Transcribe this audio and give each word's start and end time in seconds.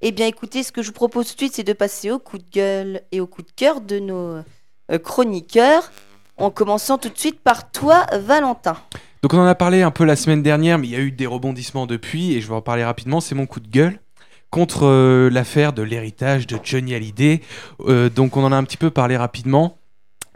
Eh 0.00 0.12
bien, 0.12 0.28
écoutez, 0.28 0.62
ce 0.62 0.70
que 0.70 0.80
je 0.80 0.88
vous 0.88 0.92
propose 0.92 1.26
tout 1.26 1.34
de 1.34 1.38
suite, 1.38 1.54
c'est 1.54 1.64
de 1.64 1.72
passer 1.72 2.12
au 2.12 2.20
coup 2.20 2.38
de 2.38 2.48
gueule 2.52 3.00
et 3.10 3.20
au 3.20 3.26
coup 3.26 3.42
de 3.42 3.50
cœur 3.50 3.80
de 3.80 3.98
nos 3.98 4.36
euh, 4.92 4.98
chroniqueurs, 5.02 5.90
en 6.36 6.50
commençant 6.50 6.98
tout 6.98 7.08
de 7.08 7.18
suite 7.18 7.40
par 7.40 7.72
toi, 7.72 8.06
Valentin. 8.12 8.76
Donc 9.22 9.34
on 9.34 9.38
en 9.38 9.46
a 9.46 9.56
parlé 9.56 9.82
un 9.82 9.90
peu 9.90 10.04
la 10.04 10.14
semaine 10.14 10.40
dernière, 10.40 10.78
mais 10.78 10.86
il 10.86 10.92
y 10.92 10.96
a 10.96 11.00
eu 11.00 11.10
des 11.10 11.26
rebondissements 11.26 11.86
depuis, 11.86 12.34
et 12.34 12.40
je 12.40 12.46
vais 12.46 12.54
en 12.54 12.62
parler 12.62 12.84
rapidement. 12.84 13.20
C'est 13.20 13.34
mon 13.34 13.46
coup 13.46 13.58
de 13.58 13.66
gueule 13.66 13.98
contre 14.50 14.86
euh, 14.86 15.30
l'affaire 15.30 15.72
de 15.72 15.82
l'héritage 15.82 16.46
de 16.46 16.60
Johnny 16.62 16.94
Hallyday. 16.94 17.40
Euh, 17.80 18.08
donc 18.08 18.36
on 18.36 18.44
en 18.44 18.52
a 18.52 18.56
un 18.56 18.62
petit 18.62 18.76
peu 18.76 18.90
parlé 18.90 19.16
rapidement. 19.16 19.78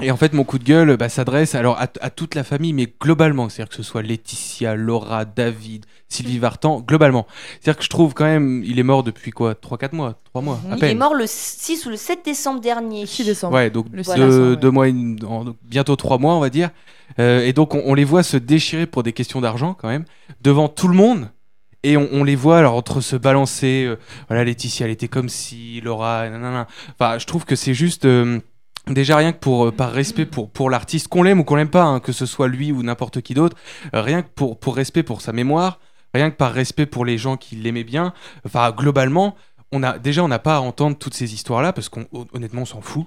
Et 0.03 0.11
en 0.11 0.17
fait, 0.17 0.33
mon 0.33 0.45
coup 0.45 0.59
de 0.59 0.65
gueule 0.65 0.97
bah, 0.97 1.09
s'adresse 1.09 1.55
alors 1.55 1.79
à, 1.79 1.87
à 2.01 2.11
toute 2.11 2.35
la 2.35 2.45
famille, 2.45 2.73
mais 2.73 2.93
globalement, 3.01 3.49
c'est-à-dire 3.49 3.71
que 3.71 3.77
ce 3.77 3.83
soit 3.83 4.03
Laetitia, 4.03 4.75
Laura, 4.75 5.25
David, 5.25 5.87
Sylvie 6.09 6.39
Vartan, 6.39 6.81
globalement. 6.81 7.27
C'est-à-dire 7.61 7.79
que 7.79 7.85
je 7.85 7.89
trouve 7.89 8.13
quand 8.13 8.25
même, 8.25 8.63
il 8.65 8.79
est 8.79 8.83
mort 8.83 9.03
depuis 9.03 9.31
quoi? 9.31 9.55
3-4 9.55 9.95
mois? 9.95 10.19
3 10.25 10.43
mois 10.43 10.61
à 10.71 10.77
Il 10.77 10.85
est 10.85 10.95
mort 10.95 11.15
le 11.15 11.25
6 11.27 11.87
ou 11.87 11.91
le 11.91 11.97
7 11.97 12.21
décembre 12.25 12.61
dernier. 12.61 13.07
6 13.07 13.25
décembre. 13.25 13.55
Ouais, 13.55 13.71
donc 13.71 13.87
Le 13.93 13.99
deux, 13.99 14.03
6 14.03 14.11
décembre, 14.15 14.51
ouais. 14.51 14.57
deux 14.57 14.71
mois, 14.71 14.87
en- 15.29 15.55
bientôt 15.63 15.97
trois 15.97 16.19
mois, 16.19 16.35
on 16.35 16.41
va 16.41 16.51
dire. 16.51 16.71
Euh, 17.19 17.41
et 17.47 17.53
donc, 17.53 17.75
on, 17.75 17.83
on 17.85 17.95
les 17.95 18.05
voit 18.05 18.23
se 18.23 18.37
déchirer 18.37 18.87
pour 18.87 19.03
des 19.03 19.13
questions 19.13 19.41
d'argent, 19.41 19.75
quand 19.75 19.89
même, 19.89 20.05
devant 20.41 20.69
tout 20.69 20.89
le 20.89 20.95
monde. 20.95 21.29
Et 21.85 21.97
on, 21.97 22.09
on 22.13 22.25
les 22.25 22.37
voit, 22.37 22.59
alors, 22.59 22.75
entre 22.75 23.01
se 23.01 23.17
balancer, 23.17 23.85
euh, 23.87 23.97
voilà, 24.29 24.45
Laetitia, 24.45 24.87
elle 24.87 24.93
était 24.93 25.09
comme 25.09 25.29
si, 25.29 25.81
Laura, 25.81 26.29
nanana. 26.29 26.67
Enfin, 26.99 27.19
je 27.19 27.27
trouve 27.27 27.45
que 27.45 27.57
c'est 27.57 27.75
juste. 27.75 28.05
euh, 28.05 28.41
Déjà 28.89 29.17
rien 29.17 29.33
que 29.33 29.39
pour 29.39 29.67
euh, 29.67 29.71
par 29.71 29.93
respect 29.93 30.27
pour 30.27 30.69
l'artiste 30.71 31.09
qu'on 31.09 31.23
l'aime 31.23 31.41
ou 31.41 31.45
qu'on 31.45 31.55
l'aime 31.55 31.71
pas 31.71 31.85
hein, 31.85 32.01
que 32.01 32.13
ce 32.13 32.27
soit 32.27 32.49
lui 32.49 32.73
ou 32.73 32.83
n'importe 32.83 33.21
qui 33.21 33.35
d'autre 33.35 33.57
euh, 33.95 34.03
rien 34.03 34.23
que 34.23 34.29
pour 34.29 34.75
respect 34.75 35.05
pour 35.05 35.21
sa 35.21 35.33
mémoire 35.33 35.79
rien 36.15 36.31
que 36.31 36.37
par 36.37 36.53
respect 36.53 36.87
pour 36.87 37.05
les 37.05 37.17
gens 37.17 37.37
qui 37.37 37.55
l'aimaient 37.55 37.85
bien 37.85 38.13
enfin 38.45 38.73
globalement 38.73 39.37
on 39.71 39.85
a 39.85 39.99
déjà 39.99 40.25
on 40.25 40.29
n'a 40.29 40.41
pas 40.41 40.57
à 40.57 40.61
entendre 40.61 40.99
toutes 40.99 41.15
ces 41.15 41.33
histoires 41.33 41.63
là 41.63 41.73
parce 41.73 41.89
qu'on 41.89 42.07
honnêtement 42.33 42.63
on 42.63 42.67
s'en 42.67 42.81
fout 42.81 43.07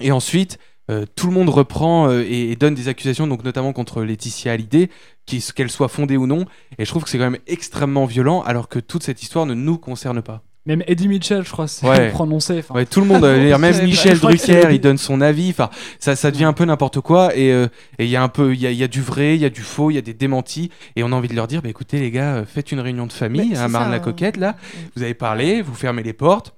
et 0.00 0.12
ensuite, 0.12 0.58
euh, 0.90 1.04
tout 1.16 1.26
le 1.26 1.32
monde 1.32 1.48
reprend 1.48 2.10
et, 2.10 2.54
donne 2.56 2.74
des 2.74 2.88
accusations, 2.88 3.26
donc 3.26 3.44
notamment 3.44 3.72
contre 3.72 4.02
Laetitia 4.02 4.52
Hallyday, 4.52 4.90
qu'elles 5.26 5.70
soient 5.70 5.88
fondées 5.88 6.16
ou 6.16 6.26
non. 6.26 6.46
Et 6.78 6.84
je 6.84 6.90
trouve 6.90 7.04
que 7.04 7.10
c'est 7.10 7.18
quand 7.18 7.30
même 7.30 7.40
extrêmement 7.46 8.06
violent, 8.06 8.42
alors 8.42 8.68
que 8.68 8.78
toute 8.78 9.02
cette 9.02 9.22
histoire 9.22 9.46
ne 9.46 9.54
nous 9.54 9.78
concerne 9.78 10.22
pas. 10.22 10.42
Même 10.68 10.82
Eddie 10.86 11.08
Mitchell, 11.08 11.44
je 11.46 11.50
crois, 11.50 11.66
c'est 11.66 11.88
Ouais. 11.88 12.10
prononcé. 12.12 12.62
Ouais, 12.68 12.84
tout 12.84 13.00
le 13.00 13.06
monde, 13.06 13.24
euh, 13.24 13.58
même. 13.58 13.84
Michel 13.86 14.18
Drucker, 14.18 14.68
il 14.70 14.80
donne 14.80 14.98
son 14.98 15.22
avis. 15.22 15.48
Enfin, 15.48 15.70
ça, 15.98 16.14
ça 16.14 16.30
devient 16.30 16.44
un 16.44 16.52
peu 16.52 16.66
n'importe 16.66 17.00
quoi. 17.00 17.34
Et 17.34 17.50
euh, 17.50 17.68
et 17.98 18.04
il 18.04 18.10
y 18.10 18.16
a 18.16 18.22
un 18.22 18.28
peu, 18.28 18.52
il 18.52 18.60
y 18.60 18.66
a, 18.66 18.70
il 18.70 18.76
y 18.76 18.84
a 18.84 18.88
du 18.88 19.00
vrai, 19.00 19.34
il 19.34 19.40
y 19.40 19.46
a 19.46 19.50
du 19.50 19.62
faux, 19.62 19.90
il 19.90 19.94
y 19.94 19.98
a 19.98 20.02
des 20.02 20.12
démentis. 20.12 20.70
Et 20.94 21.02
on 21.02 21.06
a 21.12 21.16
envie 21.16 21.28
de 21.28 21.34
leur 21.34 21.46
dire, 21.46 21.62
bah, 21.62 21.70
écoutez 21.70 21.98
les 21.98 22.10
gars, 22.10 22.34
euh, 22.34 22.44
faites 22.44 22.70
une 22.70 22.80
réunion 22.80 23.06
de 23.06 23.12
famille 23.14 23.56
à 23.56 23.66
Marne 23.68 23.90
la 23.90 23.96
ça, 23.96 24.04
Coquette 24.04 24.36
là. 24.36 24.56
Vous 24.94 25.02
avez 25.02 25.14
parlé, 25.14 25.62
vous 25.62 25.74
fermez 25.74 26.02
les 26.02 26.12
portes. 26.12 26.54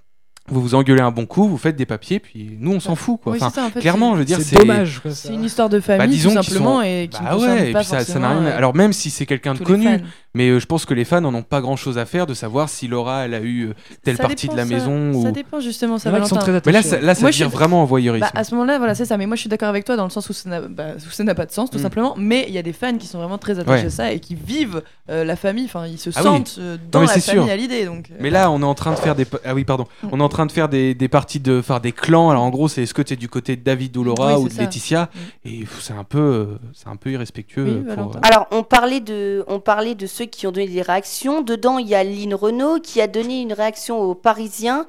Vous 0.51 0.61
vous 0.61 0.75
engueulez 0.75 1.01
un 1.01 1.11
bon 1.11 1.27
coup, 1.27 1.49
vous 1.49 1.57
faites 1.59 1.77
des 1.77 1.87
papiers, 1.87 2.19
puis 2.21 2.57
nous 2.59 2.73
on 2.73 2.81
s'en 2.81 2.95
fout 2.97 3.21
quoi. 3.23 3.33
Oui, 3.33 3.39
Enfin, 3.41 3.51
c'est 3.55 3.61
ça, 3.61 3.67
en 3.67 3.71
fait, 3.71 3.81
clairement, 3.81 4.15
je 4.15 4.19
veux 4.19 4.25
dire, 4.25 4.39
c'est 4.39 4.45
c'est 4.45 4.57
dommage. 4.57 5.01
C'est 5.11 5.33
une 5.33 5.45
histoire 5.45 5.69
de 5.69 5.79
Bah, 5.79 5.85
famille, 5.99 6.17
disons 6.17 6.35
tout 6.35 6.43
simplement, 6.43 6.79
sont- 6.79 6.83
et 6.83 7.09
qui 7.11 7.23
Bah 7.23 7.35
ne 7.37 7.41
ouais, 7.41 7.71
et 7.71 7.73
pas 7.73 7.79
puis 7.81 7.89
ça, 7.89 8.01
ça 8.05 8.19
rien. 8.19 8.43
euh, 8.45 8.57
Alors 8.57 8.75
même 8.75 8.93
si 8.93 9.11
c'est 9.11 9.27
quelqu'un 9.27 9.55
de 9.55 9.61
connu, 9.61 9.85
fans. 9.87 10.05
mais 10.35 10.49
euh, 10.49 10.59
je 10.61 10.67
pense 10.67 10.85
que 10.85 10.95
les 10.95 11.05
fans 11.05 11.21
n'en 11.21 11.33
ont 11.35 11.43
pas 11.43 11.61
grand 11.61 11.77
chose 11.77 11.99
à 11.99 12.05
faire 12.07 12.27
de 12.27 12.35
savoir 12.35 12.69
si 12.69 12.89
Laura 12.89 13.25
elle 13.27 13.35
a 13.35 13.41
eu 13.41 13.69
euh, 13.69 13.75
telle 14.03 14.17
Ça 14.17 14.25
partie 14.25 14.47
dépend, 14.49 14.55
de 14.55 14.59
la 14.59 14.65
ça- 14.67 14.75
maison 14.75 15.13
ou. 15.13 15.23
Ça 15.23 15.31
dépend 15.33 15.61
justement, 15.61 15.99
ça 15.99 16.11
Il 16.11 16.13
y 16.13 16.17
en 16.17 16.19
a 16.19 16.23
qui 16.23 16.29
sont 16.29 16.35
Valentin. 16.37 16.61
très 16.61 16.63
Mais 16.67 16.73
là, 16.73 16.83
ça, 16.83 17.01
là, 17.01 17.15
ça 17.15 17.21
Moi, 17.23 17.33
suis- 17.33 17.45
vraiment 17.45 17.83
en 17.83 17.85
voyeurisme. 17.85 18.27
Bah, 18.33 18.39
à 18.39 18.45
ce 18.45 18.55
moment-là, 18.55 18.79
voilà, 18.79 18.95
c'est 18.95 19.05
ça. 19.05 19.17
Mais 19.17 19.27
moi, 19.27 19.37
je 19.37 19.41
suis 19.41 19.51
d'accord 19.51 19.69
avec 19.69 19.85
toi 19.85 19.97
dans 19.97 20.05
le 20.05 20.11
sens 20.11 20.29
où 20.29 20.33
ça 20.33 20.49
n'a 20.51 20.61
bah, 20.63 21.35
pas 21.35 21.47
de 21.47 21.53
sens, 21.53 21.71
tout 21.71 21.79
Mm. 21.79 21.83
simplement. 21.83 22.15
Mais 22.19 22.45
il 22.49 22.55
y 22.55 22.59
a 22.59 22.63
des 22.63 22.73
fans 22.73 22.97
qui 22.99 23.07
sont 23.07 23.19
vraiment 23.19 23.39
très 23.39 23.59
attachés 23.59 23.87
à 23.87 23.91
ça 23.91 24.13
et 24.13 24.19
qui 24.21 24.35
vivent 24.35 24.83
la 25.09 25.37
famille. 25.37 25.65
Enfin, 25.67 25.87
ils 25.87 25.99
se 25.99 26.11
Ah 26.17 26.23
sentent 26.23 26.59
dans 26.91 27.01
la 27.03 27.07
famille 27.09 27.51
à 27.51 27.57
l'idée. 27.57 27.85
Donc. 27.85 28.11
Mais 28.21 28.31
là, 28.31 28.51
on 28.51 28.61
est 28.63 28.65
en 28.65 28.75
train 28.75 28.93
de 28.93 28.99
faire 28.99 29.15
des. 29.15 29.27
Ah 29.45 29.55
oui, 29.55 29.65
pardon. 29.65 29.87
Mm. 30.03 30.09
On 30.13 30.21
est 30.21 30.23
en 30.23 30.29
train 30.29 30.40
de 30.47 30.53
faire 30.53 30.69
des, 30.69 30.95
des 30.95 31.09
parties 31.09 31.41
de. 31.41 31.63
Faire 31.63 31.81
des 31.81 31.93
clans. 31.93 32.31
Alors 32.31 32.43
en 32.43 32.51
gros, 32.51 32.69
c'est 32.69 32.83
est-ce 32.83 32.95
que 32.95 33.03
tu 33.03 33.15
es 33.15 33.17
du 33.17 33.29
côté 33.29 33.57
de 33.57 33.63
David 33.63 33.97
ou 33.97 34.05
Laura 34.05 34.39
Oui, 34.39 34.45
ou 34.45 34.49
de 34.49 34.53
ça. 34.55 34.63
Laetitia 34.63 35.09
Mm. 35.15 35.49
Et 35.49 35.65
c'est 35.81 35.93
un 35.93 36.05
peu. 36.05 36.59
C'est 36.75 36.89
un 36.89 36.97
peu 36.97 37.11
irrespectueux. 37.11 37.65
Oui, 37.65 37.91
euh, 37.91 37.95
pour, 37.97 38.17
euh, 38.17 38.21
Alors, 38.23 38.47
on 38.51 38.63
parlait, 38.63 39.01
de, 39.01 39.45
on 39.49 39.61
parlait 39.61 39.95
de 39.95 40.07
ceux 40.07 40.27
qui 40.27 40.47
ont 40.47 40.53
donné 40.53 40.69
des 40.69 40.83
réactions. 40.83 41.43
Dedans, 41.43 41.79
il 41.79 41.89
y 41.89 41.95
a 41.95 42.05
Lynn 42.05 42.35
Renault 42.35 42.81
qui 42.81 43.01
a 43.01 43.07
donné 43.07 43.41
une 43.41 43.53
réaction 43.53 44.01
aux 44.01 44.15
Parisiens. 44.15 44.87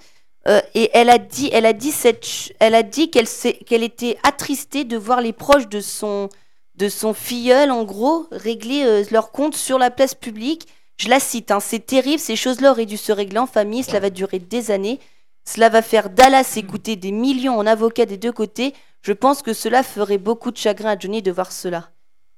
euh, 0.48 0.60
et 0.74 0.90
elle 0.94 1.10
a 1.10 1.18
dit, 1.20 1.50
elle 1.54 1.66
a 1.68 1.74
dit, 1.74 1.92
cette, 1.92 2.26
elle 2.60 2.74
a 2.76 2.82
dit 2.84 3.12
qu'elle, 3.12 3.28
s'est- 3.28 3.60
qu'elle 3.66 3.84
était 3.84 4.18
attristée 4.24 4.86
de 4.86 4.98
voir 4.98 5.22
les 5.22 5.34
proches 5.34 5.70
de 5.70 5.82
son, 5.82 6.30
de 6.76 6.90
son 6.90 7.14
filleul, 7.14 7.70
en 7.70 7.84
gros, 7.84 8.26
régler 8.32 8.84
euh, 8.84 9.04
leur 9.12 9.32
compte 9.32 9.56
sur 9.56 9.78
la 9.78 9.92
place 9.92 10.16
publique. 10.16 10.68
Je 10.98 11.10
la 11.10 11.20
cite, 11.20 11.52
hein, 11.52 11.60
c'est 11.60 11.86
terrible, 11.86 12.20
ces 12.20 12.36
choses-là 12.36 12.72
auraient 12.72 12.86
dû 12.88 12.98
se 12.98 13.12
régler 13.12 13.38
en 13.40 13.46
famille, 13.48 13.84
cela 13.84 14.00
va 14.00 14.10
durer 14.10 14.40
des 14.40 14.72
années. 14.72 15.00
Cela 15.46 15.70
va 15.70 15.82
faire 15.82 16.10
Dallas 16.10 16.54
écouter 16.56 16.96
des 16.96 17.12
millions 17.12 17.58
en 17.58 17.66
avocats 17.66 18.06
des 18.06 18.18
deux 18.18 18.32
côtés. 18.32 18.74
Je 19.02 19.14
pense 19.14 19.42
que 19.42 19.54
cela 19.54 19.84
ferait 19.84 20.18
beaucoup 20.20 20.52
de 20.52 20.58
chagrin 20.58 20.92
à 20.92 21.00
Johnny 21.00 21.22
de 21.22 21.32
voir 21.32 21.52
cela. 21.52 21.90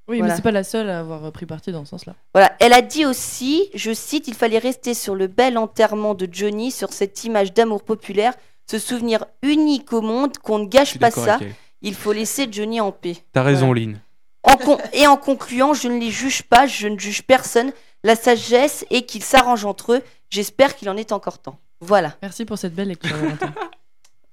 Oui, 0.08 0.18
Voilà. 0.18 0.34
mais 0.34 0.36
c'est 0.38 0.42
pas 0.44 0.52
la 0.52 0.64
seule 0.64 0.90
à 0.90 1.00
avoir 1.00 1.32
pris 1.32 1.46
parti 1.46 1.72
dans 1.72 1.84
ce 1.86 1.92
sens-là. 1.92 2.16
Voilà, 2.34 2.52
elle 2.60 2.74
a 2.74 2.82
dit 2.82 3.06
aussi, 3.06 3.70
je 3.74 3.94
cite, 3.94 4.28
il 4.28 4.34
fallait 4.34 4.58
rester 4.58 4.94
sur 4.94 5.16
le 5.16 5.28
bel 5.28 5.58
enterrement 5.58 6.14
de 6.14 6.28
Johnny, 6.30 6.72
sur 6.72 6.92
cette 6.92 7.24
image 7.24 7.54
d'amour 7.54 7.84
populaire, 7.84 8.34
ce 8.70 8.80
souvenir 8.80 9.26
unique 9.42 9.92
au 9.94 10.02
monde, 10.02 10.38
qu'on 10.40 10.60
ne 10.60 10.66
gâche 10.68 10.98
pas 10.98 11.12
ça, 11.12 11.40
il 11.82 11.96
faut 11.96 12.12
laisser 12.14 12.48
Johnny 12.52 12.80
en 12.82 12.92
paix. 12.92 13.18
T'as 13.34 13.44
raison, 13.44 13.72
Lynn. 13.74 14.00
En 14.44 14.58
con- 14.58 14.78
et 14.92 15.08
en 15.08 15.16
concluant, 15.18 15.74
je 15.74 15.88
ne 15.88 15.98
les 16.00 16.12
juge 16.12 16.44
pas, 16.44 16.68
je 16.68 16.88
ne 16.90 16.98
juge 17.00 17.24
personne, 17.24 17.72
la 18.04 18.16
sagesse 18.18 18.86
est 18.90 19.04
qu'ils 19.04 19.24
s'arrangent 19.24 19.64
entre 19.66 19.94
eux, 19.94 20.02
j'espère 20.30 20.76
qu'il 20.76 20.90
en 20.90 20.98
est 20.98 21.14
encore 21.14 21.40
temps. 21.40 21.60
Voilà. 21.84 22.16
Merci 22.22 22.46
pour 22.46 22.58
cette 22.58 22.74
belle 22.74 22.90
lecture, 22.90 23.16
Valentin. 23.16 23.54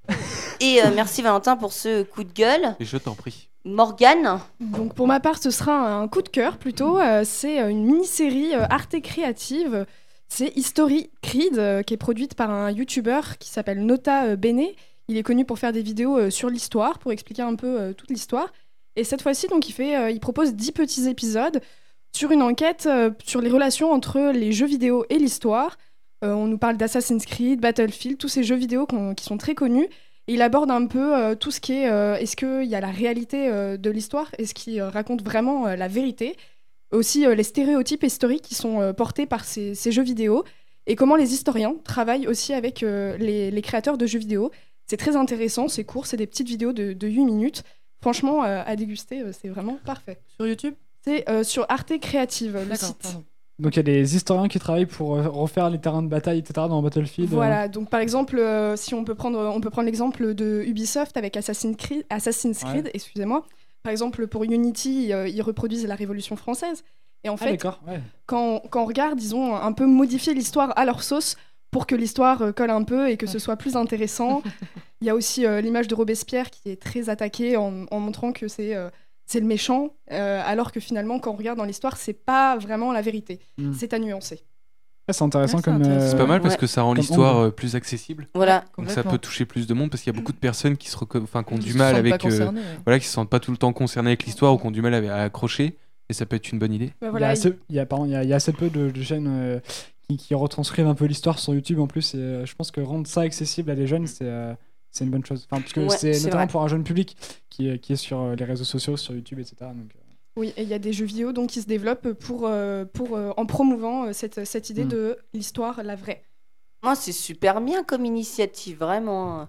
Et 0.60 0.82
euh, 0.82 0.90
merci 0.94 1.22
Valentin 1.22 1.56
pour 1.56 1.72
ce 1.72 2.02
coup 2.02 2.24
de 2.24 2.32
gueule. 2.32 2.76
Et 2.80 2.84
je 2.84 2.96
t'en 2.98 3.14
prie. 3.14 3.50
Morgane, 3.64 4.40
Donc 4.60 4.94
pour 4.94 5.06
ma 5.06 5.20
part, 5.20 5.38
ce 5.38 5.50
sera 5.50 5.72
un 5.72 6.08
coup 6.08 6.22
de 6.22 6.28
cœur 6.28 6.56
plutôt. 6.56 6.98
Euh, 6.98 7.22
c'est 7.24 7.60
euh, 7.60 7.68
une 7.68 7.84
mini-série 7.84 8.54
euh, 8.54 8.64
Arte 8.70 9.00
Créative. 9.02 9.84
C'est 10.28 10.56
History 10.56 11.10
Creed, 11.22 11.84
qui 11.84 11.94
est 11.94 11.98
produite 11.98 12.34
par 12.34 12.50
un 12.50 12.70
YouTuber 12.70 13.20
qui 13.40 13.50
s'appelle 13.50 13.84
Nota 13.84 14.36
Bene. 14.36 14.68
Il 15.08 15.16
est 15.16 15.24
connu 15.24 15.44
pour 15.44 15.58
faire 15.58 15.72
des 15.72 15.82
vidéos 15.82 16.30
sur 16.30 16.48
l'histoire, 16.48 17.00
pour 17.00 17.10
expliquer 17.10 17.42
un 17.42 17.56
peu 17.56 17.92
toute 17.94 18.10
l'histoire. 18.10 18.52
Et 18.94 19.02
cette 19.02 19.22
fois-ci, 19.22 19.48
donc, 19.48 19.68
il, 19.68 19.72
fait, 19.72 20.14
il 20.14 20.20
propose 20.20 20.54
10 20.54 20.70
petits 20.70 21.08
épisodes 21.08 21.60
sur 22.12 22.30
une 22.30 22.42
enquête 22.42 22.88
sur 23.24 23.40
les 23.40 23.50
relations 23.50 23.90
entre 23.90 24.30
les 24.32 24.52
jeux 24.52 24.68
vidéo 24.68 25.04
et 25.10 25.18
l'histoire. 25.18 25.76
Euh, 26.22 26.32
on 26.32 26.46
nous 26.46 26.58
parle 26.58 26.76
d'Assassin's 26.76 27.24
Creed, 27.24 27.60
Battlefield, 27.60 28.18
tous 28.18 28.28
ces 28.28 28.42
jeux 28.44 28.56
vidéo 28.56 28.86
qui 29.16 29.24
sont 29.24 29.38
très 29.38 29.54
connus. 29.54 29.88
Et 30.26 30.34
il 30.34 30.42
aborde 30.42 30.70
un 30.70 30.86
peu 30.86 31.16
euh, 31.16 31.34
tout 31.34 31.50
ce 31.50 31.60
qui 31.60 31.72
est 31.72 31.90
euh, 31.90 32.16
est-ce 32.16 32.36
qu'il 32.36 32.68
y 32.68 32.74
a 32.74 32.80
la 32.80 32.90
réalité 32.90 33.50
de 33.78 33.90
l'histoire 33.90 34.30
Est-ce 34.38 34.54
qu'il 34.54 34.80
raconte 34.82 35.22
vraiment 35.22 35.66
la 35.66 35.88
vérité 35.88 36.36
Aussi 36.92 37.24
les 37.26 37.42
stéréotypes 37.42 38.02
historiques 38.02 38.42
qui 38.42 38.54
sont 38.54 38.92
portés 38.94 39.26
par 39.26 39.44
ces, 39.44 39.74
ces 39.74 39.92
jeux 39.92 40.02
vidéo 40.02 40.44
et 40.86 40.96
comment 40.96 41.16
les 41.16 41.32
historiens 41.34 41.76
travaillent 41.84 42.26
aussi 42.26 42.52
avec 42.52 42.80
les, 42.80 43.50
les 43.50 43.62
créateurs 43.62 43.98
de 43.98 44.06
jeux 44.06 44.18
vidéo. 44.18 44.50
C'est 44.86 44.96
très 44.96 45.14
intéressant, 45.14 45.68
c'est 45.68 45.84
court, 45.84 46.06
c'est 46.06 46.16
des 46.16 46.26
petites 46.26 46.48
vidéos 46.48 46.72
de, 46.72 46.92
de 46.92 47.08
8 47.08 47.24
minutes. 47.24 47.62
Franchement, 48.00 48.42
à 48.42 48.76
déguster, 48.76 49.22
c'est 49.32 49.48
vraiment 49.48 49.78
parfait. 49.84 50.20
Sur 50.36 50.46
YouTube? 50.46 50.74
C'est 51.02 51.44
sur 51.44 51.64
Arte 51.68 51.98
Créative, 51.98 52.58
le 52.68 52.76
site. 52.76 52.98
pardon. 53.02 53.24
Donc 53.60 53.74
il 53.74 53.78
y 53.78 53.80
a 53.80 53.82
des 53.82 54.16
historiens 54.16 54.48
qui 54.48 54.58
travaillent 54.58 54.86
pour 54.86 55.16
euh, 55.16 55.28
refaire 55.28 55.70
les 55.70 55.78
terrains 55.78 56.02
de 56.02 56.08
bataille, 56.08 56.38
etc. 56.38 56.52
dans 56.68 56.82
Battlefield. 56.82 57.30
euh. 57.32 57.34
Voilà, 57.36 57.68
donc 57.68 57.90
par 57.90 58.00
exemple, 58.00 58.38
euh, 58.38 58.74
si 58.76 58.94
on 58.94 59.04
peut 59.04 59.14
prendre, 59.14 59.38
on 59.54 59.60
peut 59.60 59.70
prendre 59.70 59.86
l'exemple 59.86 60.34
de 60.34 60.62
Ubisoft 60.66 61.16
avec 61.16 61.36
Assassin's 61.36 61.76
Creed, 61.76 62.04
Assassin's 62.10 62.62
Ouais. 62.62 62.68
Creed 62.70 62.90
excusez-moi. 62.94 63.44
Par 63.82 63.90
exemple, 63.92 64.26
pour 64.26 64.44
Unity, 64.44 65.12
euh, 65.12 65.28
ils 65.28 65.42
reproduisent 65.42 65.86
la 65.86 65.94
Révolution 65.94 66.36
française. 66.36 66.84
Et 67.24 67.28
en 67.28 67.34
Ah 67.34 67.44
fait, 67.44 67.62
ouais. 67.64 68.00
quand, 68.26 68.62
quand 68.70 68.82
on 68.82 68.86
regarde, 68.86 69.22
ils 69.22 69.34
ont 69.34 69.54
un 69.54 69.72
peu 69.72 69.86
modifié 69.86 70.32
l'histoire 70.34 70.72
à 70.78 70.84
leur 70.84 71.02
sauce 71.02 71.36
pour 71.70 71.86
que 71.86 71.94
l'histoire 71.94 72.42
euh, 72.42 72.52
colle 72.52 72.70
un 72.70 72.82
peu 72.82 73.08
et 73.10 73.16
que 73.16 73.26
ce 73.26 73.38
soit 73.38 73.56
plus 73.56 73.76
intéressant. 73.76 74.42
Il 75.02 75.06
y 75.06 75.10
a 75.10 75.14
aussi 75.14 75.46
euh, 75.46 75.60
l'image 75.60 75.86
de 75.88 75.94
Robespierre 75.94 76.50
qui 76.50 76.70
est 76.70 76.80
très 76.80 77.08
attaquée 77.10 77.56
en, 77.56 77.86
en 77.90 78.00
montrant 78.00 78.32
que 78.32 78.48
c'est 78.48 78.74
euh, 78.74 78.88
c'est 79.30 79.40
le 79.40 79.46
méchant, 79.46 79.90
euh, 80.12 80.42
alors 80.44 80.72
que 80.72 80.80
finalement, 80.80 81.18
quand 81.20 81.30
on 81.32 81.36
regarde 81.36 81.56
dans 81.58 81.64
l'histoire, 81.64 81.96
c'est 81.96 82.12
pas 82.14 82.56
vraiment 82.58 82.92
la 82.92 83.00
vérité. 83.02 83.38
Mm. 83.58 83.72
C'est 83.74 83.92
à 83.94 83.98
nuancer. 83.98 84.44
Ah, 85.08 85.12
c'est 85.12 85.24
intéressant 85.24 85.56
Ouais, 85.58 85.62
c'est 85.64 85.70
comme. 85.70 85.80
intéressant. 85.82 86.10
C'est 86.10 86.16
pas 86.16 86.26
mal 86.26 86.40
parce 86.40 86.54
ouais. 86.54 86.60
que 86.60 86.66
ça 86.66 86.82
rend 86.82 86.94
l'histoire 86.94 87.36
euh, 87.38 87.50
plus 87.50 87.74
accessible. 87.76 88.28
voilà. 88.34 88.64
Donc 88.76 88.90
ça 88.90 89.02
peut 89.04 89.18
toucher 89.18 89.44
plus 89.44 89.66
de 89.66 89.74
monde 89.74 89.90
parce 89.90 90.02
qu'il 90.02 90.12
y 90.12 90.16
a 90.16 90.18
beaucoup 90.18 90.32
de 90.32 90.38
personnes 90.38 90.76
qui 90.76 90.88
se 90.88 90.96
enfin, 90.96 91.42
qui 91.44 91.52
ont 91.52 91.56
Qui 91.58 91.64
du 91.66 91.72
se 91.72 91.78
mal 91.78 91.94
sentent 91.94 91.98
avec 92.06 92.24
euh, 92.24 92.50
ouais. 92.52 92.60
voilà 92.84 92.98
qui 93.00 93.06
se 93.06 93.12
sentent 93.12 93.30
pas 93.30 93.40
tout 93.40 93.50
le 93.50 93.56
temps 93.56 93.72
concernés 93.72 94.10
avec 94.10 94.24
l'histoire 94.24 94.52
ou 94.54 94.58
qui 94.58 94.66
ont 94.66 94.70
du 94.70 94.82
mal 94.82 94.94
à, 94.94 95.14
à 95.16 95.22
accrocher 95.24 95.76
et 96.08 96.12
ça 96.12 96.26
peut 96.26 96.36
être 96.36 96.50
une 96.52 96.58
bonne 96.58 96.72
idée. 96.72 96.92
Bah 97.00 97.10
Il 97.14 97.20
y, 97.20 97.24
a 97.24 97.28
assez, 97.28 97.52
il 97.68 97.76
y 97.76 97.78
a, 97.78 97.86
pardon, 97.86 98.04
il 98.04 98.10
y 98.10 98.14
a- 98.16 98.22
il 98.24 98.28
y 98.28 98.32
a 98.32 98.36
assez 98.36 98.52
peu 98.52 98.68
de, 98.68 98.90
de 98.90 99.02
chaînes 99.02 99.28
euh, 99.28 99.60
qui, 100.08 100.16
qui 100.16 100.34
retranscrivent 100.34 100.86
un 100.88 100.94
peu 100.94 101.04
l'histoire 101.06 101.38
sur 101.38 101.54
YouTube 101.54 101.78
en 101.80 101.86
plus. 101.86 102.14
Et 102.14 102.18
euh, 102.18 102.46
je 102.46 102.54
pense 102.56 102.70
que 102.72 102.80
rendre 102.80 103.06
ça 103.06 103.20
accessible 103.22 103.70
à 103.70 103.74
des 103.76 103.86
jeunes, 103.86 104.06
c'est 104.08 104.24
euh, 104.24 104.52
c'est 104.90 105.04
une 105.04 105.10
bonne 105.10 105.24
chose. 105.24 105.46
Enfin, 105.50 105.60
parce 105.62 105.72
que 105.72 105.80
Ouais, 105.80 105.96
c'est 105.96 106.12
notamment 106.24 106.44
vrai. 106.44 106.46
pour 106.48 106.62
un 106.62 106.68
jeune 106.68 106.84
public 106.84 107.16
qui, 107.48 107.68
est- 107.68 107.78
qui 107.78 107.92
est 107.92 107.96
sur 107.96 108.20
euh, 108.20 108.34
les 108.34 108.44
réseaux 108.44 108.64
sociaux, 108.64 108.96
sur 108.96 109.14
YouTube, 109.14 109.38
etc. 109.38 109.56
Donc, 109.60 109.90
euh, 109.94 109.98
Oui, 110.36 110.52
et 110.56 110.62
il 110.62 110.68
y 110.68 110.74
a 110.74 110.78
des 110.78 110.92
jeux 110.92 111.04
vidéo 111.04 111.32
donc, 111.32 111.50
qui 111.50 111.60
se 111.62 111.66
développent 111.66 112.12
pour, 112.12 112.46
euh, 112.46 112.84
pour, 112.84 113.16
euh, 113.16 113.32
en 113.36 113.46
promouvant 113.46 114.12
cette, 114.12 114.44
cette 114.44 114.70
idée 114.70 114.84
Mm. 114.84 114.88
de 114.88 115.18
l'histoire, 115.34 115.82
la 115.82 115.96
vraie. 115.96 116.22
Moi, 116.82 116.94
c'est 116.96 117.12
super 117.12 117.60
bien 117.60 117.82
comme 117.84 118.04
initiative, 118.06 118.78
vraiment. 118.78 119.48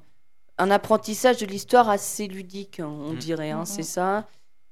Un 0.58 0.70
apprentissage 0.70 1.38
de 1.38 1.46
l'histoire 1.46 1.90
assez 1.90 2.28
ludique, 2.28 2.82
on 2.84 3.14
Mm. 3.14 3.18
dirait, 3.18 3.52
hein, 3.52 3.60
Mhm. 3.60 3.66
c'est 3.66 3.84
ça. 3.84 4.28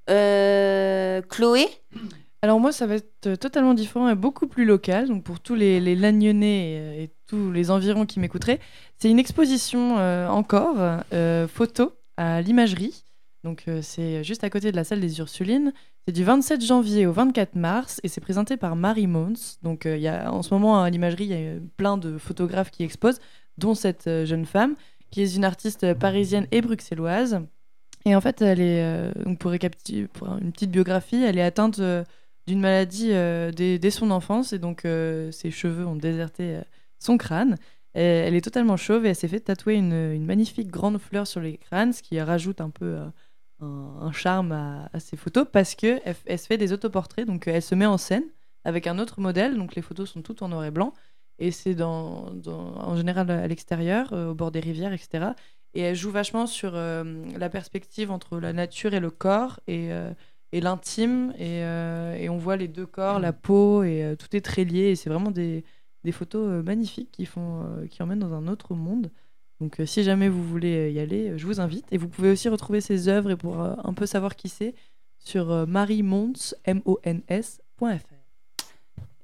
Euh, 0.10 1.22
Chloé 1.30 1.68
Alors 2.42 2.60
moi, 2.60 2.72
ça 2.72 2.88
va 2.88 2.96
être 2.96 3.28
euh, 3.28 3.36
totalement 3.36 3.74
différent 3.74 4.10
et 4.10 4.16
beaucoup 4.16 4.48
plus 4.48 4.66
local. 4.66 5.08
Donc 5.08 5.24
pour 5.24 5.40
tous 5.40 5.56
les, 5.56 5.80
les 5.80 5.96
Lagnonnais 5.96 7.04
et, 7.04 7.12
tous 7.28 7.52
les 7.52 7.70
environs 7.70 8.08
qui 8.08 8.20
m'écouteraient, 8.20 8.60
c'est 8.98 9.08
une 9.08 9.20
exposition 9.20 10.00
euh, 10.00 10.28
encore 10.28 10.78
euh, 11.14 11.48
photo 11.48 11.94
à 12.18 12.42
l'imagerie. 12.42 13.04
Donc 13.44 13.66
euh, 13.68 13.82
c'est 13.82 14.24
juste 14.24 14.44
à 14.44 14.50
côté 14.50 14.72
de 14.72 14.76
la 14.76 14.84
salle 14.84 15.00
des 15.00 15.20
Ursulines. 15.20 15.74
C'est 16.08 16.14
du 16.14 16.24
27 16.24 16.66
janvier 16.66 17.06
au 17.06 17.12
24 17.12 17.56
mars 17.56 18.00
et 18.04 18.08
c'est 18.08 18.22
présenté 18.22 18.58
par 18.58 18.76
Marie 18.76 19.08
Mons. 19.08 19.60
Donc 19.62 19.86
euh, 19.86 19.96
il 19.96 20.02
y 20.02 20.08
a, 20.08 20.34
en 20.34 20.42
ce 20.42 20.54
moment 20.54 20.82
à 20.82 20.90
l'imagerie, 20.90 21.26
il 21.26 21.30
y 21.30 21.34
a 21.34 21.38
euh, 21.38 21.60
plein 21.78 21.98
de 21.98 22.18
photographes 22.18 22.72
qui 22.72 22.84
exposent, 22.84 23.20
dont 23.58 23.76
cette 23.76 24.08
euh, 24.08 24.26
jeune 24.26 24.46
femme 24.46 24.76
qui 25.12 25.22
est 25.22 25.36
une 25.36 25.46
artiste 25.46 25.84
euh, 25.84 25.96
parisienne 25.96 26.48
et 26.52 26.62
bruxelloise. 26.62 27.42
Et 28.06 28.16
en 28.16 28.22
fait, 28.22 28.42
elle 28.42 28.62
est, 28.62 28.82
euh, 28.82 29.12
donc 29.26 29.40
pour 29.40 29.52
pour 30.14 30.28
une 30.38 30.52
petite 30.52 30.72
biographie, 30.72 31.22
elle 31.24 31.38
est 31.38 31.44
atteinte 31.44 31.80
euh, 31.80 32.04
d'une 32.50 32.62
maladie 32.62 33.10
euh, 33.12 33.52
dès, 33.52 33.92
son 33.92 34.12
enfance. 34.12 34.54
Et 34.54 34.60
donc 34.60 34.84
euh, 34.84 35.32
ses 35.32 35.52
cheveux 35.52 35.86
ont 35.86 35.96
déserté 35.96 36.56
euh, 36.56 36.62
son 36.98 37.18
crâne. 37.18 37.56
Elle 37.94 38.36
est 38.36 38.42
totalement 38.42 38.78
chauve 38.78 39.06
et 39.06 39.10
elle 39.10 39.16
s'est 39.16 39.28
fait 39.28 39.40
tatouer 39.40 39.74
une, 39.74 40.24
magnifique 40.24 40.70
grande 40.70 41.00
fleur 41.00 41.26
sur 41.26 41.42
les 41.42 41.58
crânes, 41.58 41.92
ce 41.92 42.04
qui 42.04 42.22
rajoute 42.22 42.62
un 42.62 42.70
peu 42.70 43.00
un, 43.62 44.12
charme 44.12 44.52
à, 44.52 45.00
ses 45.00 45.18
photos 45.18 45.48
parce 45.52 45.74
que 45.74 46.00
elle, 46.28 46.40
se 46.40 46.46
fait 46.46 46.60
des 46.60 46.72
autoportraits, 46.72 47.26
donc 47.26 47.48
elle 47.48 47.64
se 47.64 47.74
met 47.74 47.88
en 47.88 47.98
scène 47.98 48.24
avec 48.64 48.86
un 48.86 49.00
autre 49.00 49.20
modèle, 49.20 49.58
donc 49.58 49.76
les 49.76 49.82
photos 49.82 50.12
sont 50.12 50.22
toutes 50.22 50.44
en 50.44 50.50
noir 50.50 50.66
et 50.66 50.72
blanc. 50.72 50.94
Et 51.40 51.50
c'est 51.50 51.82
en 51.82 52.96
général 52.96 53.30
à 53.32 53.48
l'extérieur, 53.48 54.14
au 54.14 54.36
bord 54.36 54.52
des 54.52 54.60
rivières, 54.60 54.94
etc. 54.94 55.32
Et 55.74 55.82
elle 55.82 55.96
joue 55.96 56.12
vachement 56.12 56.46
sur 56.46 56.74
la 56.74 57.50
perspective 57.50 58.12
entre 58.12 58.40
la 58.40 58.54
nature 58.54 58.94
et 58.94 59.00
le 59.00 59.10
corps. 59.10 59.60
Et, 59.68 59.90
et 60.52 60.62
l'intime. 60.62 61.34
Et, 61.38 61.64
euh, 61.64 62.16
et 62.16 62.30
on 62.30 62.38
voit 62.38 62.58
les 62.58 62.68
deux 62.68 62.86
corps, 62.86 63.20
la 63.20 63.34
peau, 63.34 63.84
et 63.84 64.04
euh, 64.04 64.16
tout 64.16 64.36
est 64.36 64.42
très 64.42 64.64
lié. 64.64 64.90
Et 64.90 64.96
c'est 64.96 65.10
vraiment 65.10 65.32
des, 65.32 65.64
des 66.04 66.12
photos 66.12 66.48
euh, 66.48 66.64
magnifiques 66.64 67.12
qui, 67.12 67.26
font, 67.26 67.66
qui 67.90 68.02
emmènent 68.04 68.20
dans 68.20 68.34
un 68.34 68.48
autre 68.48 68.74
monde. 68.74 69.12
Donc 69.60 69.82
si 69.86 70.04
jamais 70.04 70.30
vous 70.30 70.44
voulez 70.44 70.92
y 70.92 71.00
aller, 71.00 71.38
je 71.38 71.46
vous 71.46 71.60
invite. 71.60 71.86
Et 71.92 71.98
vous 71.98 72.08
pouvez 72.08 72.32
aussi 72.32 72.48
retrouver 72.48 72.80
ses 72.80 73.10
œuvres 73.10 73.32
et 73.32 73.36
pour 73.36 73.60
un 73.60 73.94
peu 73.94 74.06
savoir 74.06 74.38
qui 74.38 74.48
c'est 74.48 74.74
sur 75.18 75.68
mariemons, 75.68 76.32
M-O-N-S.fr. 76.64 78.19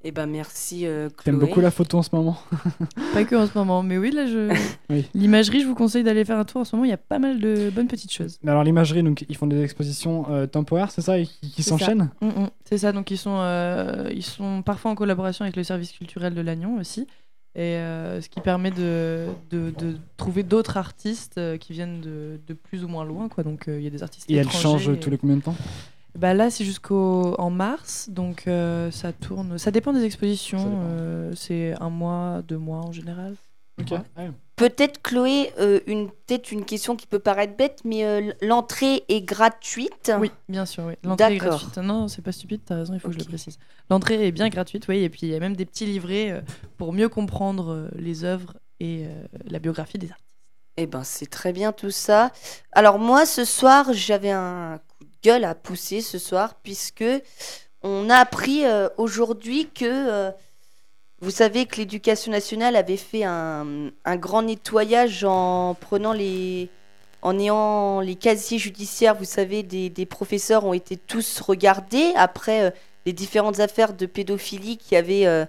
Eh 0.04 0.12
ben 0.12 0.26
merci 0.26 0.86
euh, 0.86 1.08
Chloé. 1.08 1.24
T'aimes 1.24 1.38
beaucoup 1.40 1.60
la 1.60 1.70
photo 1.72 1.98
en 1.98 2.02
ce 2.02 2.10
moment 2.12 2.38
Pas 3.12 3.24
que 3.24 3.34
en 3.34 3.46
ce 3.46 3.56
moment, 3.58 3.82
mais 3.82 3.98
oui, 3.98 4.12
là, 4.12 4.26
je... 4.26 4.54
Oui. 4.90 5.04
l'imagerie, 5.14 5.62
je 5.62 5.66
vous 5.66 5.74
conseille 5.74 6.04
d'aller 6.04 6.24
faire 6.24 6.38
un 6.38 6.44
tour 6.44 6.60
en 6.60 6.64
ce 6.64 6.76
moment. 6.76 6.84
Il 6.84 6.90
y 6.90 6.94
a 6.94 6.96
pas 6.98 7.18
mal 7.18 7.40
de 7.40 7.70
bonnes 7.74 7.88
petites 7.88 8.12
choses. 8.12 8.38
Mais 8.44 8.50
alors 8.52 8.62
l'imagerie, 8.62 9.02
donc 9.02 9.24
ils 9.28 9.36
font 9.36 9.48
des 9.48 9.60
expositions 9.62 10.26
euh, 10.30 10.46
temporaires, 10.46 10.90
c'est 10.92 11.00
ça, 11.02 11.18
et 11.18 11.26
qui, 11.26 11.62
s'enchaînent 11.62 12.10
Mm, 12.20 12.26
mm. 12.28 12.50
C'est 12.64 12.78
ça, 12.78 12.92
donc 12.92 13.10
ils 13.10 13.18
sont, 13.18 13.36
euh, 13.40 14.08
ils 14.14 14.22
sont 14.22 14.62
parfois 14.62 14.92
en 14.92 14.94
collaboration 14.94 15.44
avec 15.44 15.56
le 15.56 15.64
service 15.64 15.90
culturel 15.92 16.34
de 16.34 16.40
Lannion 16.40 16.76
aussi, 16.78 17.08
et 17.56 17.76
euh, 17.78 18.20
ce 18.20 18.28
qui 18.28 18.40
permet 18.40 18.70
de, 18.70 19.26
de, 19.50 19.70
de 19.76 19.96
trouver 20.18 20.42
d'autres 20.44 20.76
artistes 20.76 21.38
euh, 21.38 21.56
qui 21.56 21.72
viennent 21.72 22.00
de, 22.02 22.38
de 22.46 22.54
plus 22.54 22.84
ou 22.84 22.88
moins 22.88 23.04
loin. 23.04 23.28
Quoi. 23.28 23.42
Donc 23.42 23.66
euh, 23.66 23.78
il 23.78 23.82
y 23.84 23.86
a 23.88 23.90
des 23.90 24.02
artistes 24.04 24.30
Et 24.30 24.34
elles 24.36 24.50
changent 24.50 24.88
et- 24.90 25.00
tous 25.00 25.10
les 25.10 25.16
combien 25.18 25.36
de 25.36 25.42
temps 25.42 25.56
Bah 26.16 26.34
là, 26.34 26.50
c'est 26.50 26.64
jusqu'au 26.64 27.34
en 27.38 27.50
mars, 27.50 28.08
donc 28.10 28.44
euh, 28.46 28.90
ça 28.90 29.12
tourne. 29.12 29.58
Ça 29.58 29.70
dépend 29.70 29.92
des 29.92 30.04
expositions. 30.04 30.80
Euh, 30.84 31.32
c'est 31.34 31.74
un 31.80 31.90
mois, 31.90 32.42
deux 32.46 32.58
mois 32.58 32.78
en 32.78 32.92
général. 32.92 33.34
Ok. 33.80 33.90
Ouais. 33.90 33.98
Ouais. 34.16 34.30
Peut-être 34.56 35.02
Chloé, 35.02 35.52
euh, 35.58 35.80
une 35.86 36.08
peut-être 36.08 36.50
une 36.50 36.64
question 36.64 36.96
qui 36.96 37.06
peut 37.06 37.18
paraître 37.18 37.58
bête, 37.58 37.80
mais 37.84 38.06
euh, 38.06 38.32
l'entrée 38.40 39.04
est 39.08 39.20
gratuite. 39.20 40.10
Oui, 40.18 40.30
bien 40.48 40.64
sûr, 40.64 40.84
oui. 40.86 40.94
L'entrée 41.04 41.36
est 41.36 41.38
D'accord. 41.38 41.58
gratuite. 41.58 41.76
Non, 41.76 42.08
c'est 42.08 42.22
pas 42.22 42.32
stupide, 42.32 42.62
t'as 42.64 42.76
raison, 42.76 42.94
il 42.94 43.00
faut 43.00 43.08
que 43.08 43.14
je 43.14 43.18
le 43.18 43.24
précise. 43.26 43.58
L'entrée 43.90 44.26
est 44.26 44.32
bien 44.32 44.48
gratuite, 44.48 44.88
oui, 44.88 45.02
et 45.02 45.10
puis 45.10 45.20
il 45.24 45.28
y 45.28 45.34
a 45.34 45.40
même 45.40 45.56
des 45.56 45.66
petits 45.66 45.84
livrets 45.84 46.30
euh, 46.30 46.40
pour 46.78 46.94
mieux 46.94 47.10
comprendre 47.10 47.70
euh, 47.70 47.88
les 47.96 48.24
œuvres 48.24 48.54
et 48.80 49.04
euh, 49.04 49.26
la 49.44 49.58
biographie 49.58 49.98
des 49.98 50.10
artistes. 50.10 50.24
Eh 50.78 50.86
ben 50.86 51.04
c'est 51.04 51.30
très 51.30 51.52
bien 51.52 51.72
tout 51.72 51.90
ça. 51.90 52.32
Alors 52.72 52.98
moi 52.98 53.24
ce 53.24 53.44
soir 53.46 53.94
j'avais 53.94 54.30
un 54.30 54.78
gueule 55.22 55.44
à 55.44 55.54
pousser 55.54 56.00
ce 56.00 56.18
soir 56.18 56.54
puisque 56.62 57.04
on 57.82 58.10
a 58.10 58.16
appris 58.16 58.64
euh, 58.64 58.88
aujourd'hui 58.96 59.68
que 59.74 59.84
euh, 59.84 60.30
vous 61.20 61.30
savez 61.30 61.66
que 61.66 61.76
l'éducation 61.76 62.32
nationale 62.32 62.76
avait 62.76 62.96
fait 62.96 63.24
un, 63.24 63.90
un 64.04 64.16
grand 64.16 64.42
nettoyage 64.42 65.24
en 65.24 65.74
prenant 65.74 66.12
les 66.12 66.68
en 67.22 67.38
ayant 67.38 68.00
les 68.00 68.14
casiers 68.14 68.58
judiciaires, 68.58 69.16
vous 69.16 69.24
savez, 69.24 69.62
des, 69.62 69.88
des 69.90 70.06
professeurs 70.06 70.64
ont 70.64 70.74
été 70.74 70.96
tous 70.96 71.40
regardés 71.40 72.12
après 72.14 72.64
euh, 72.66 72.70
les 73.04 73.12
différentes 73.12 73.58
affaires 73.58 73.94
de 73.94 74.06
pédophilie 74.06 74.76
qui 74.76 74.94
avaient 74.94 75.46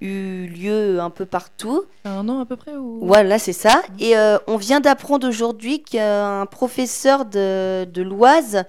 eu 0.00 0.46
lieu 0.46 1.00
un 1.00 1.10
peu 1.10 1.26
partout. 1.26 1.84
Un 2.04 2.28
an 2.28 2.40
à 2.40 2.46
peu 2.46 2.56
près 2.56 2.72
ou... 2.76 3.00
Voilà, 3.02 3.38
c'est 3.38 3.52
ça. 3.52 3.82
Et 3.98 4.16
euh, 4.16 4.38
on 4.46 4.56
vient 4.56 4.80
d'apprendre 4.80 5.28
aujourd'hui 5.28 5.82
qu'un 5.82 6.46
professeur 6.46 7.24
de, 7.24 7.84
de 7.84 8.02
l'Oise 8.02 8.64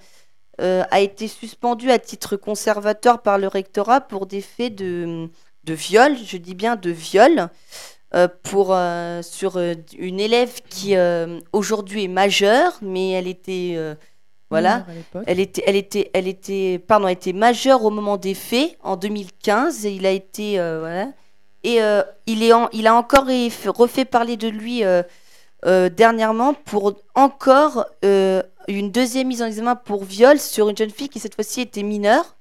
euh, 0.62 0.82
a 0.90 1.00
été 1.00 1.28
suspendu 1.28 1.90
à 1.90 1.98
titre 1.98 2.36
conservateur 2.36 3.20
par 3.22 3.38
le 3.38 3.48
rectorat 3.48 4.00
pour 4.00 4.26
des 4.26 4.40
faits 4.40 4.74
de, 4.74 5.28
de 5.64 5.74
viol, 5.74 6.16
je 6.24 6.36
dis 6.36 6.54
bien 6.54 6.76
de 6.76 6.90
viol, 6.90 7.48
euh, 8.14 8.28
pour, 8.42 8.68
euh, 8.74 9.22
sur 9.22 9.58
une 9.58 10.20
élève 10.20 10.60
qui 10.68 10.94
aujourd'hui 11.52 12.04
est 12.04 12.08
majeure, 12.08 12.72
mais 12.82 13.10
elle 13.10 13.26
était... 13.28 13.76
voilà. 14.50 14.84
Elle 15.26 15.40
était, 15.40 15.62
elle 15.66 15.76
était, 15.76 16.10
elle 16.14 16.28
était, 16.28 16.78
pardon, 16.86 17.08
elle 17.08 17.14
était 17.14 17.32
majeure 17.32 17.84
au 17.84 17.90
moment 17.90 18.16
des 18.18 18.34
faits 18.34 18.76
en 18.82 18.96
2015. 18.96 19.86
Et 19.86 19.92
il 19.94 20.04
a 20.06 20.10
été, 20.10 20.56
voilà. 20.56 21.08
Et 21.64 21.78
il 22.26 22.42
est, 22.42 22.52
en- 22.52 22.68
il 22.72 22.86
a 22.86 22.94
encore 22.94 23.26
refait 23.66 24.04
parler 24.04 24.36
de 24.36 24.48
lui 24.48 24.82
euh, 25.64 25.88
dernièrement 25.88 26.54
pour 26.54 26.94
encore 27.14 27.86
euh, 28.04 28.42
une 28.68 28.90
deuxième 28.90 29.28
mise 29.28 29.42
en 29.42 29.46
examen 29.46 29.74
pour 29.76 30.04
viol 30.04 30.38
sur 30.38 30.68
une 30.68 30.76
jeune 30.76 30.90
fille 30.90 31.08
qui 31.08 31.20
cette 31.20 31.34
fois-ci 31.34 31.60
était 31.60 31.82
mineure, 31.82 32.36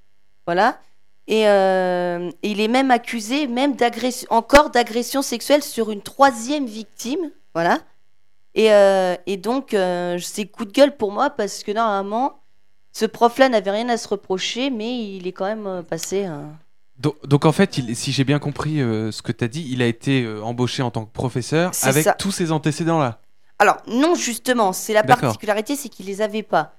voilà. 0.46 0.80
Et, 1.28 1.48
euh, 1.48 2.30
et 2.44 2.52
il 2.52 2.60
est 2.60 2.68
même 2.68 2.92
accusé 2.92 3.48
même 3.48 3.76
encore 4.30 4.70
d'agression 4.72 5.22
sexuelle 5.22 5.64
sur 5.64 5.92
une 5.92 6.02
troisième 6.02 6.66
victime, 6.66 7.32
voilà. 7.54 7.80
Et, 8.56 8.72
euh, 8.74 9.16
et 9.28 9.38
donc, 9.38 9.74
euh, 9.74 10.18
c'est 10.20 10.46
coup 10.46 10.66
de 10.66 10.72
gueule 10.72 10.98
pour 10.98 11.12
moi 11.12 11.30
parce 11.30 11.64
que 11.64 11.72
normalement, 11.72 12.42
ce 12.92 13.06
prof-là 13.06 13.48
n'avait 13.50 13.72
rien 13.72 13.88
à 13.90 13.98
se 13.98 14.08
reprocher, 14.08 14.70
mais 14.70 15.16
il 15.16 15.26
est 15.28 15.32
quand 15.32 15.46
même 15.46 15.84
passé. 15.84 16.26
euh, 16.26 16.42
Donc, 17.00 17.16
donc, 17.26 17.46
en 17.46 17.52
fait, 17.54 17.78
il- 17.78 17.96
si 17.96 18.12
j'ai 18.12 18.26
bien 18.26 18.40
compris 18.40 18.78
ce 18.80 19.22
que 19.22 19.32
tu 19.32 19.44
as 19.44 19.48
dit, 19.48 19.66
il 19.70 19.82
a 19.82 19.88
été 19.88 20.28
embauché 20.44 20.84
en 20.84 20.92
tant 20.92 21.06
que 21.06 21.12
professeur 21.14 21.72
avec 21.84 22.04
ça. 22.04 22.14
tous 22.14 22.32
ses 22.32 22.52
antécédents-là. 22.52 23.20
Alors, 23.62 23.78
non, 23.86 24.16
justement, 24.16 24.74
c'est 24.74 24.92
la 24.92 25.04
D'accord. 25.04 25.22
particularité, 25.22 25.76
c'est 25.76 25.88
qu'il 25.88 26.08
les 26.08 26.24
avait 26.24 26.42
pas. 26.42 26.74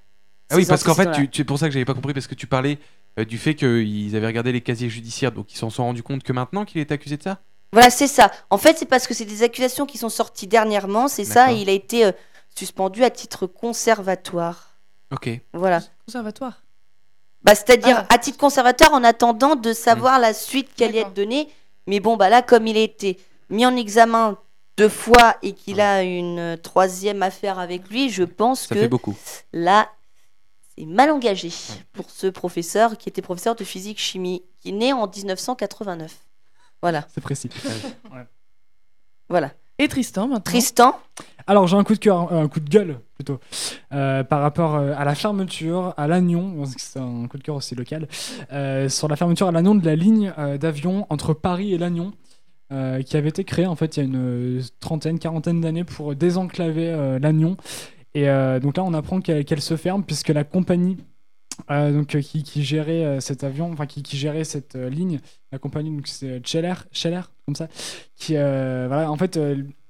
Ah 0.50 0.56
oui, 0.56 0.66
parce 0.66 0.82
qu'en 0.82 0.94
fait, 0.96 1.12
tu, 1.12 1.30
tu- 1.30 1.38
c'est 1.38 1.44
pour 1.44 1.56
ça 1.56 1.68
que 1.68 1.72
j'avais 1.72 1.84
pas 1.84 1.94
compris, 1.94 2.12
parce 2.12 2.26
que 2.26 2.34
tu 2.34 2.48
parlais 2.48 2.76
euh, 3.20 3.24
du 3.24 3.38
fait 3.38 3.54
qu'ils 3.54 4.16
avaient 4.16 4.26
regardé 4.26 4.50
les 4.50 4.60
casiers 4.62 4.88
judiciaires, 4.90 5.30
donc 5.30 5.54
ils 5.54 5.56
s'en 5.56 5.70
sont 5.70 5.84
rendus 5.84 6.02
compte 6.02 6.24
que 6.24 6.32
maintenant 6.32 6.64
qu'il 6.64 6.80
est 6.80 6.90
accusé 6.90 7.16
de 7.16 7.22
ça? 7.22 7.38
Voilà, 7.72 7.88
c'est 7.88 8.08
ça. 8.08 8.32
En 8.50 8.58
fait, 8.58 8.76
c'est 8.78 8.86
parce 8.86 9.06
que 9.06 9.14
c'est 9.14 9.24
des 9.24 9.44
accusations 9.44 9.86
qui 9.86 9.96
sont 9.96 10.08
sorties 10.08 10.48
dernièrement, 10.48 11.06
c'est 11.06 11.24
ça, 11.24 11.44
D'accord. 11.46 11.56
et 11.56 11.62
il 11.62 11.68
a 11.68 11.72
été 11.72 12.04
euh, 12.04 12.12
suspendu 12.56 13.04
à 13.04 13.10
titre 13.10 13.46
conservatoire. 13.46 14.74
Ok. 15.12 15.30
Voilà. 15.52 15.82
Conservatoire? 16.04 16.62
Bah, 17.44 17.54
c'est-à-dire 17.54 18.06
Ah. 18.08 18.14
à 18.14 18.18
titre 18.18 18.38
conservatoire 18.38 18.92
en 18.92 19.04
attendant 19.04 19.54
de 19.54 19.72
savoir 19.72 20.18
la 20.18 20.34
suite 20.34 20.74
qui 20.74 20.82
allait 20.82 20.94
D'accord. 20.94 21.10
être 21.10 21.14
donnée. 21.14 21.48
Mais 21.86 22.00
bon, 22.00 22.16
bah 22.16 22.28
là, 22.28 22.42
comme 22.42 22.66
il 22.66 22.76
a 22.76 22.80
été 22.80 23.20
mis 23.50 23.64
en 23.64 23.76
examen 23.76 24.36
deux 24.82 24.88
fois 24.88 25.36
et 25.42 25.52
qu'il 25.52 25.80
a 25.80 26.02
une 26.02 26.38
euh, 26.40 26.56
troisième 26.56 27.22
affaire 27.22 27.60
avec 27.60 27.88
lui, 27.88 28.10
je 28.10 28.24
pense 28.24 28.62
Ça 28.66 28.74
que 28.74 28.80
fait 28.80 28.88
beaucoup. 28.88 29.16
là, 29.52 29.88
c'est 30.76 30.86
mal 30.86 31.10
engagé 31.10 31.50
pour 31.92 32.10
ce 32.10 32.26
professeur 32.26 32.98
qui 32.98 33.08
était 33.08 33.22
professeur 33.22 33.54
de 33.54 33.62
physique-chimie, 33.62 34.42
qui 34.60 34.70
est 34.70 34.72
né 34.72 34.92
en 34.92 35.06
1989. 35.06 36.12
Voilà, 36.80 37.06
C'est 37.14 37.20
précis. 37.20 37.48
voilà. 39.28 39.52
Et 39.78 39.86
Tristan 39.88 40.22
maintenant. 40.26 40.40
Tristan, 40.40 41.00
Alors 41.46 41.66
j'ai 41.68 41.76
un 41.76 41.84
coup 41.84 41.94
de 41.94 41.98
cœur, 42.00 42.32
un 42.32 42.48
coup 42.48 42.60
de 42.60 42.68
gueule 42.68 42.98
plutôt, 43.14 43.38
euh, 43.92 44.22
par 44.24 44.40
rapport 44.40 44.74
euh, 44.74 44.94
à 44.96 45.04
la 45.04 45.14
fermeture 45.14 45.94
à 45.96 46.06
Lannion, 46.08 46.64
c'est 46.76 46.98
un 46.98 47.26
coup 47.28 47.38
de 47.38 47.42
cœur 47.42 47.54
aussi 47.56 47.74
local, 47.74 48.08
euh, 48.52 48.88
sur 48.88 49.06
la 49.08 49.14
fermeture 49.16 49.46
à 49.46 49.52
Lannion 49.52 49.74
de 49.76 49.84
la 49.86 49.94
ligne 49.96 50.32
euh, 50.38 50.58
d'avion 50.58 51.06
entre 51.08 51.34
Paris 51.34 51.72
et 51.72 51.78
Lannion, 51.78 52.12
euh, 52.72 53.02
qui 53.02 53.18
avait 53.18 53.28
été 53.28 53.44
créée 53.44 53.66
en 53.66 53.76
fait 53.76 53.96
il 53.96 54.00
y 54.00 54.02
a 54.02 54.06
une 54.06 54.58
euh, 54.58 54.62
trentaine, 54.80 55.18
quarantaine 55.18 55.60
d'années 55.60 55.84
pour 55.84 56.14
désenclaver 56.14 56.88
euh. 56.88 57.18
Et 58.14 58.30
euh, 58.30 58.60
donc 58.60 58.78
là 58.78 58.84
on 58.84 58.94
apprend 58.94 59.20
qu'elle 59.20 59.60
se 59.60 59.76
ferme 59.76 60.04
puisque 60.04 60.28
la 60.28 60.44
compagnie 60.44 60.96
donc, 61.68 62.18
qui, 62.18 62.64
gérait 62.64 63.20
cet 63.20 63.44
avion, 63.44 63.70
enfin 63.72 63.84
qui, 63.86 64.02
gérait 64.16 64.44
cette 64.44 64.74
ligne, 64.74 65.20
la 65.52 65.58
compagnie, 65.58 65.94
donc 65.94 66.08
c'est 66.08 66.44
Scheller, 66.46 66.74
Scheller, 66.92 67.20
comme 67.44 67.54
ça, 67.54 67.68
qui, 68.16 68.36
en 68.38 69.16
fait, 69.16 69.38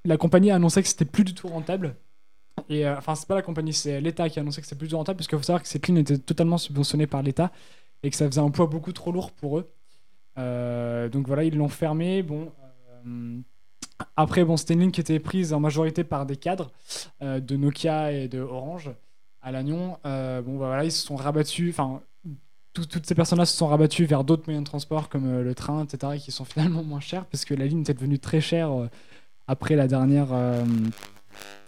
la 0.05 0.17
compagnie 0.17 0.51
a 0.51 0.57
annoncé 0.57 0.83
que 0.83 0.89
c'était 0.89 1.05
plus 1.05 1.25
du 1.25 1.35
tout 1.35 1.47
rentable. 1.47 1.95
Et 2.69 2.87
enfin, 2.87 3.15
c'est 3.15 3.29
pas 3.29 3.37
la 3.37 3.43
compagnie, 3.43 3.73
c'est 3.73 4.01
l'État 4.01 4.29
qui 4.29 4.41
a 4.41 4.43
annoncé 4.43 4.61
que 4.61 4.67
c'était 4.67 4.77
plus 4.77 4.89
du 4.89 4.91
tout 4.91 4.99
rentable, 4.99 5.19
parce 5.19 5.29
qu'il 5.29 5.39
faut 5.39 5.45
savoir 5.45 5.63
que 5.63 5.69
cette 5.69 5.87
ligne 5.87 5.99
était 5.99 6.19
totalement 6.19 6.59
subventionnée 6.59 7.07
par 7.07 7.23
l'État 7.23 7.53
et 8.03 8.11
que 8.11 8.17
ça 8.17 8.27
faisait 8.27 8.41
un 8.41 8.51
poids 8.51 8.67
beaucoup 8.67 8.93
trop 8.93 9.13
lourd 9.13 9.31
pour 9.31 9.61
eux. 9.61 9.71
Donc 10.37 11.27
voilà, 11.29 11.45
ils 11.45 11.57
l'ont 11.57 11.69
fermé. 11.69 12.23
Bon, 12.23 12.51
après, 14.17 14.45
bon, 14.45 14.57
c'était 14.57 14.75
une 14.75 14.81
ligne 14.81 14.91
qui 14.91 15.01
était 15.01 15.19
prise 15.21 15.53
en 15.53 15.61
majorité 15.61 16.05
par 16.05 16.27
des 16.27 16.37
cadres 16.37 16.71
euh, 17.23 17.41
de 17.41 17.57
Nokia 17.57 18.13
et 18.13 18.29
de 18.29 18.41
Orange 18.41 18.91
à 19.43 19.53
Lannion. 19.53 19.99
Euh, 20.07 20.43
bon, 20.43 20.59
bah, 20.59 20.67
voilà, 20.67 20.85
ils 20.85 20.93
se 20.93 21.07
sont 21.07 21.17
rabattus. 21.17 21.71
Enfin, 21.71 22.01
tout- 22.73 22.87
toutes 22.87 23.07
ces 23.07 23.15
personnes-là 23.15 23.47
se 23.47 23.57
sont 23.57 23.67
rabattues 23.69 24.05
vers 24.07 24.25
d'autres 24.25 24.45
moyens 24.47 24.65
de 24.65 24.69
transport 24.69 25.09
comme 25.09 25.27
euh, 25.27 25.43
le 25.43 25.55
train, 25.55 25.85
etc., 25.85 26.19
qui 26.19 26.33
sont 26.33 26.45
finalement 26.47 26.83
moins 26.83 27.01
chers 27.01 27.27
parce 27.27 27.45
que 27.45 27.55
la 27.55 27.67
ligne 27.67 27.81
était 27.83 27.95
devenue 27.95 28.19
très 28.19 28.41
chère 28.41 28.73
euh, 28.73 28.89
après 29.47 29.77
la 29.77 29.87
dernière 29.89 30.33
euh, 30.33 30.65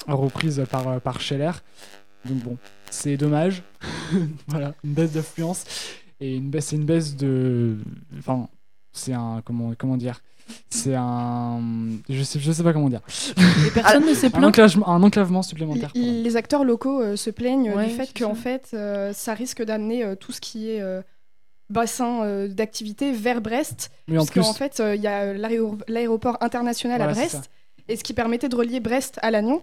reprise 0.08 0.64
par, 0.70 0.88
euh, 0.88 0.98
par 0.98 1.20
Scheller. 1.20 1.52
Donc 2.24 2.38
bon, 2.42 2.58
c'est 2.90 3.16
dommage. 3.16 3.62
voilà, 4.48 4.74
une 4.82 4.94
baisse 4.94 5.12
d'affluence 5.12 5.64
et 6.20 6.36
une 6.36 6.50
baisse, 6.50 6.72
une 6.72 6.84
baisse 6.84 7.16
de. 7.16 7.76
Enfin, 8.18 8.48
c'est 8.92 9.12
un. 9.12 9.42
Comment, 9.44 9.74
comment 9.76 9.96
dire 9.96 10.20
C'est 10.70 10.94
un. 10.94 11.60
Je 12.08 12.22
sais, 12.22 12.38
je 12.38 12.52
sais 12.52 12.62
pas 12.62 12.72
comment 12.72 12.88
dire. 12.88 13.00
Et 13.66 13.70
personne 13.70 14.04
ne 14.08 14.14
s'est 14.14 14.26
Un 14.26 14.30
plaint. 14.30 14.44
enclavement, 14.44 14.88
un 14.88 15.02
enclavement 15.02 15.42
supplémentaire. 15.42 15.90
Les 15.94 16.36
acteurs 16.36 16.64
locaux 16.64 17.00
euh, 17.00 17.16
se 17.16 17.30
plaignent 17.30 17.72
Ouais, 17.72 17.86
du 17.88 17.94
fait 17.94 18.12
qu'en 18.18 18.34
ça. 18.34 18.40
fait, 18.40 18.70
euh, 18.74 19.12
ça 19.12 19.34
risque 19.34 19.62
d'amener 19.62 20.04
euh, 20.04 20.14
tout 20.16 20.32
ce 20.32 20.40
qui 20.40 20.70
est 20.70 20.80
euh, 20.82 21.00
bassin 21.70 22.22
euh, 22.24 22.48
d'activité 22.48 23.12
vers 23.12 23.40
Brest. 23.40 23.90
Mais 24.08 24.18
en 24.18 24.26
parce 24.26 24.30
qu'en 24.30 24.52
fait, 24.52 24.80
euh, 24.80 24.94
il 24.94 25.02
y 25.02 25.06
a 25.06 25.32
l'aéro- 25.32 25.78
l'aéroport 25.88 26.36
international 26.40 26.98
Voilà, 26.98 27.12
à 27.12 27.14
Brest, 27.14 27.50
et 27.88 27.96
ce 27.96 28.04
qui 28.04 28.12
permettait 28.14 28.48
de 28.48 28.56
relier 28.56 28.80
Brest 28.80 29.18
à 29.22 29.30
Lannion, 29.30 29.62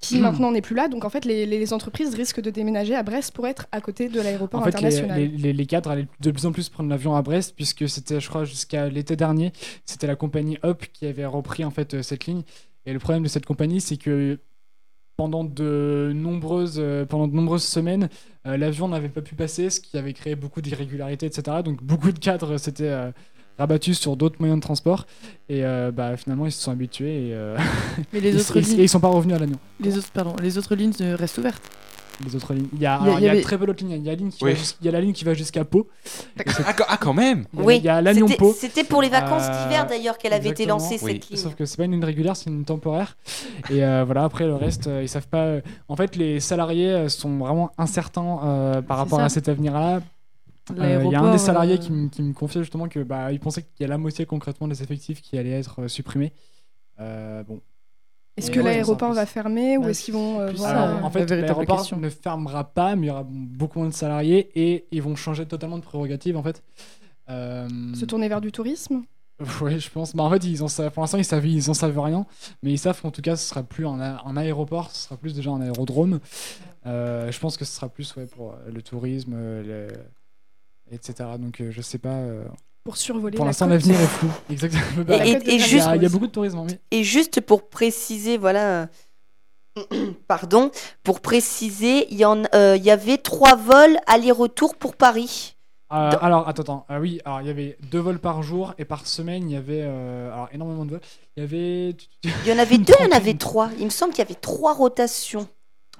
qui 0.00 0.20
maintenant 0.20 0.52
n'est 0.52 0.60
plus 0.62 0.76
là. 0.76 0.88
Donc 0.88 1.04
en 1.04 1.10
fait, 1.10 1.24
les, 1.24 1.46
les 1.46 1.72
entreprises 1.72 2.14
risquent 2.14 2.40
de 2.40 2.50
déménager 2.50 2.94
à 2.94 3.02
Brest 3.02 3.32
pour 3.32 3.46
être 3.46 3.66
à 3.72 3.80
côté 3.80 4.08
de 4.08 4.20
l'aéroport 4.20 4.60
En 4.60 4.64
fait, 4.64 4.70
international. 4.70 5.18
les- 5.18 5.28
les- 5.28 5.52
les 5.52 5.66
cadres 5.66 5.90
allaient 5.90 6.08
de 6.20 6.30
plus 6.30 6.46
en 6.46 6.52
plus 6.52 6.68
prendre 6.68 6.88
l'avion 6.88 7.14
à 7.16 7.22
Brest, 7.22 7.54
puisque 7.56 7.88
c'était, 7.88 8.20
je 8.20 8.28
crois, 8.28 8.44
jusqu'à 8.44 8.88
l'été 8.88 9.16
dernier, 9.16 9.52
c'était 9.84 10.06
la 10.06 10.16
compagnie 10.16 10.58
Up 10.64 10.84
qui 10.92 11.06
avait 11.06 11.26
repris 11.26 11.64
en 11.64 11.70
fait 11.70 11.94
euh, 11.94 12.02
cette 12.02 12.26
ligne. 12.26 12.42
Et 12.86 12.92
le 12.92 12.98
problème 12.98 13.22
de 13.24 13.28
cette 13.28 13.46
compagnie, 13.46 13.80
c'est 13.80 13.96
que 13.96 14.38
pendant 15.16 15.44
de 15.44 16.12
nombreuses, 16.14 16.76
euh, 16.78 17.04
pendant 17.04 17.28
de 17.28 17.34
nombreuses 17.34 17.64
semaines, 17.64 18.08
euh, 18.46 18.56
l'avion 18.56 18.88
n'avait 18.88 19.08
pas 19.08 19.22
pu 19.22 19.34
passer, 19.36 19.70
ce 19.70 19.80
qui 19.80 19.96
avait 19.96 20.12
créé 20.12 20.34
beaucoup 20.34 20.60
d'irrégularités, 20.60 21.26
etc. 21.26 21.58
Donc 21.64 21.82
beaucoup 21.82 22.10
de 22.12 22.18
cadres 22.18 22.56
s'étaient 22.58 22.88
euh, 22.88 23.12
rabattus 23.58 23.98
sur 23.98 24.16
d'autres 24.16 24.36
moyens 24.38 24.58
de 24.60 24.62
transport. 24.64 25.06
Et 25.48 25.64
euh, 25.64 25.90
bah, 25.92 26.16
finalement, 26.16 26.46
ils 26.46 26.52
se 26.52 26.62
sont 26.62 26.70
habitués 26.72 27.28
et, 27.28 27.34
euh, 27.34 27.56
Mais 28.12 28.20
les 28.20 28.30
ils, 28.30 28.40
autres 28.40 28.56
ils- 28.56 28.62
lignes, 28.64 28.80
et 28.80 28.82
ils 28.84 28.88
sont 28.88 29.00
pas 29.00 29.08
revenus 29.08 29.36
à 29.36 29.38
l'agneau. 29.38 29.56
les 29.80 29.96
autres, 29.98 30.10
pardon, 30.12 30.34
les 30.42 30.56
autres 30.58 30.74
lignes 30.74 30.92
euh, 31.00 31.16
restent 31.16 31.38
ouvertes. 31.38 31.62
Les 32.24 32.36
autres 32.36 32.54
lignes. 32.54 32.68
Il 32.72 32.80
y 32.80 32.86
a, 32.86 32.98
Il 33.02 33.06
y 33.06 33.08
a- 33.08 33.10
alors, 33.10 33.18
il 33.18 33.22
il 33.22 33.22
y 33.22 33.26
y 33.26 33.28
a 33.28 33.32
avait- 33.32 33.40
très 33.42 33.58
peu 33.58 33.66
d'autres 33.66 33.82
lignes. 33.84 33.96
Il 34.00 34.04
y 34.04 34.08
a, 34.08 34.12
la 34.12 34.16
ligne 34.16 34.30
Oui. 34.40 34.54
il 34.80 34.86
y 34.86 34.88
a 34.88 34.92
la 34.92 35.00
ligne 35.00 35.12
qui 35.12 35.24
va 35.24 35.34
jusqu'à 35.34 35.64
Pau. 35.64 35.88
Ah, 36.38 36.72
quand- 36.72 36.84
ah, 36.88 36.96
quand 36.96 37.12
même 37.12 37.44
Il 37.52 37.58
y 37.58 37.62
a, 37.62 37.64
Oui, 37.64 37.76
il 37.78 37.84
y 37.84 37.88
a 37.88 38.36
Pau. 38.38 38.54
C'était 38.56 38.84
pour 38.84 39.02
les 39.02 39.08
vacances 39.08 39.42
Euh, 39.48 39.64
d'hiver 39.64 39.84
d'ailleurs 39.88 40.16
qu'elle 40.16 40.32
avait 40.32 40.50
été 40.50 40.64
lancée 40.64 40.96
Oui. 41.02 41.14
cette 41.14 41.28
ligne. 41.30 41.38
Sauf 41.40 41.56
que 41.56 41.64
c'est 41.66 41.76
pas 41.76 41.84
une 41.86 41.90
ligne 41.92 42.04
régulière, 42.04 42.36
c'est 42.36 42.50
une 42.50 42.64
temporaire. 42.64 43.16
Et 43.68 43.84
euh, 43.84 44.04
voilà, 44.04 44.22
après 44.24 44.46
le 44.46 44.54
reste, 44.54 44.86
euh, 44.86 45.02
ils 45.02 45.08
savent 45.08 45.26
pas. 45.26 45.56
En 45.88 45.96
fait, 45.96 46.14
les 46.14 46.38
salariés 46.38 47.08
sont 47.08 47.36
vraiment 47.38 47.72
incertains 47.78 48.38
euh, 48.44 48.80
par 48.80 48.98
rapport 48.98 49.18
ça. 49.18 49.24
à 49.24 49.28
cet 49.28 49.48
avenir-là. 49.48 50.00
Euh, 50.78 51.02
Il 51.04 51.10
y 51.10 51.14
a 51.14 51.20
un 51.20 51.32
des 51.32 51.38
salariés 51.38 51.74
euh, 51.74 51.78
qui, 51.78 51.92
me- 51.92 52.08
qui 52.08 52.22
me 52.22 52.32
confiait 52.32 52.62
justement 52.62 52.88
que 52.88 53.00
bah, 53.00 53.32
il 53.32 53.38
pensait 53.40 53.62
qu'il 53.62 53.80
y 53.80 53.84
a 53.84 53.88
la 53.88 53.98
moitié 53.98 54.24
concrètement 54.24 54.66
des 54.66 54.82
effectifs 54.82 55.20
qui 55.20 55.36
allaient 55.36 55.58
être 55.58 55.82
euh, 55.82 55.88
supprimés. 55.88 56.32
Euh, 57.00 57.42
bon. 57.42 57.60
Est-ce 58.36 58.50
que 58.50 58.58
ouais, 58.58 58.64
l'aéroport 58.64 59.12
va 59.12 59.26
fermer 59.26 59.76
ou 59.78 59.88
est-ce 59.88 60.04
qu'ils 60.04 60.14
vont 60.14 60.40
euh, 60.40 60.50
voir, 60.52 60.70
Alors, 60.70 60.98
euh, 60.98 61.02
en 61.02 61.10
fait, 61.10 61.30
l'aéroport 61.30 61.86
ne 61.96 62.08
fermera 62.08 62.64
pas, 62.64 62.96
mais 62.96 63.06
il 63.06 63.08
y 63.08 63.12
aura 63.12 63.24
beaucoup 63.28 63.78
moins 63.78 63.88
de 63.88 63.94
salariés 63.94 64.50
et 64.56 64.86
ils 64.90 65.02
vont 65.02 65.14
changer 65.16 65.46
totalement 65.46 65.78
de 65.78 65.84
prérogatives 65.84 66.36
en 66.36 66.42
fait. 66.42 66.62
Euh, 67.30 67.68
se 67.94 68.04
tourner 68.06 68.28
vers 68.28 68.40
du 68.40 68.50
tourisme 68.50 69.02
Oui, 69.60 69.78
je 69.78 69.88
pense. 69.90 70.16
Bah, 70.16 70.24
en 70.24 70.30
fait, 70.30 70.44
ils 70.44 70.62
en 70.62 70.68
savent, 70.68 70.90
pour 70.92 71.02
l'instant, 71.02 71.18
ils 71.18 71.24
savent, 71.24 71.46
ils 71.46 71.70
en 71.70 71.74
savent 71.74 71.98
rien, 71.98 72.26
mais 72.62 72.72
ils 72.72 72.78
savent 72.78 73.00
qu'en 73.00 73.10
tout 73.10 73.22
cas, 73.22 73.36
ce 73.36 73.46
sera 73.48 73.62
plus 73.62 73.86
un, 73.86 74.36
aéroport, 74.36 74.90
ce 74.90 75.04
sera 75.04 75.16
plus 75.16 75.34
déjà 75.34 75.50
un 75.50 75.60
aérodrome. 75.60 76.20
Euh, 76.86 77.30
je 77.30 77.38
pense 77.38 77.56
que 77.56 77.64
ce 77.64 77.72
sera 77.74 77.88
plus 77.88 78.14
ouais, 78.16 78.26
pour 78.26 78.54
le 78.66 78.82
tourisme, 78.82 79.34
le- 79.34 79.88
etc. 80.90 81.28
Donc, 81.38 81.60
euh, 81.60 81.70
je 81.70 81.80
sais 81.82 81.98
pas. 81.98 82.08
euh, 82.10 82.44
pour 82.84 82.96
survoler 82.98 83.36
Pour 83.36 83.46
l'instant, 83.46 83.66
l'avenir 83.66 83.98
est 84.00 84.06
flou. 84.06 84.28
Exactement. 84.50 85.04
Bah, 85.06 85.24
Et- 85.24 85.30
et 85.30 85.40
il, 85.46 85.54
y 85.54 85.58
juste- 85.60 85.86
a, 85.86 85.96
il 85.96 86.02
y 86.02 86.06
a 86.06 86.08
beaucoup 86.10 86.26
de 86.26 86.32
tourisme, 86.32 86.58
oui. 86.60 86.76
Et 86.90 87.02
juste 87.02 87.40
pour 87.40 87.68
préciser, 87.68 88.36
voilà, 88.36 88.88
euh, 89.78 89.82
pardon, 90.28 90.70
pour 91.02 91.20
préciser, 91.20 92.06
il 92.12 92.18
y, 92.18 92.24
en, 92.24 92.42
euh, 92.54 92.76
il 92.76 92.84
y 92.84 92.90
avait 92.90 93.18
trois 93.18 93.56
vols 93.56 93.96
aller-retour 94.06 94.76
pour 94.76 94.96
Paris. 94.96 95.56
Euh, 95.92 96.10
Dans- 96.10 96.18
alors, 96.18 96.48
attends, 96.48 96.62
attends. 96.62 96.86
Ah 96.88 97.00
oui, 97.00 97.20
alors 97.24 97.40
il 97.40 97.46
y 97.46 97.50
avait 97.50 97.76
deux 97.90 97.98
vols 98.00 98.18
par 98.18 98.42
jour 98.42 98.74
et 98.78 98.84
par 98.84 99.06
semaine, 99.06 99.48
il 99.48 99.52
y 99.54 99.56
avait 99.56 99.82
euh, 99.82 100.32
alors, 100.32 100.48
énormément 100.52 100.84
de 100.84 100.90
vols. 100.92 101.00
Il 101.36 101.40
y 101.40 101.44
avait. 101.44 101.96
Il 102.24 102.46
y 102.48 102.52
en 102.52 102.58
avait 102.58 102.78
deux, 102.78 102.94
il 103.00 103.04
y 103.06 103.08
en 103.08 103.16
avait 103.16 103.34
trois. 103.38 103.70
Il 103.78 103.84
me 103.84 103.90
semble 103.90 104.12
qu'il 104.12 104.20
y 104.22 104.26
avait 104.26 104.34
trois 104.34 104.74
rotations 104.74 105.46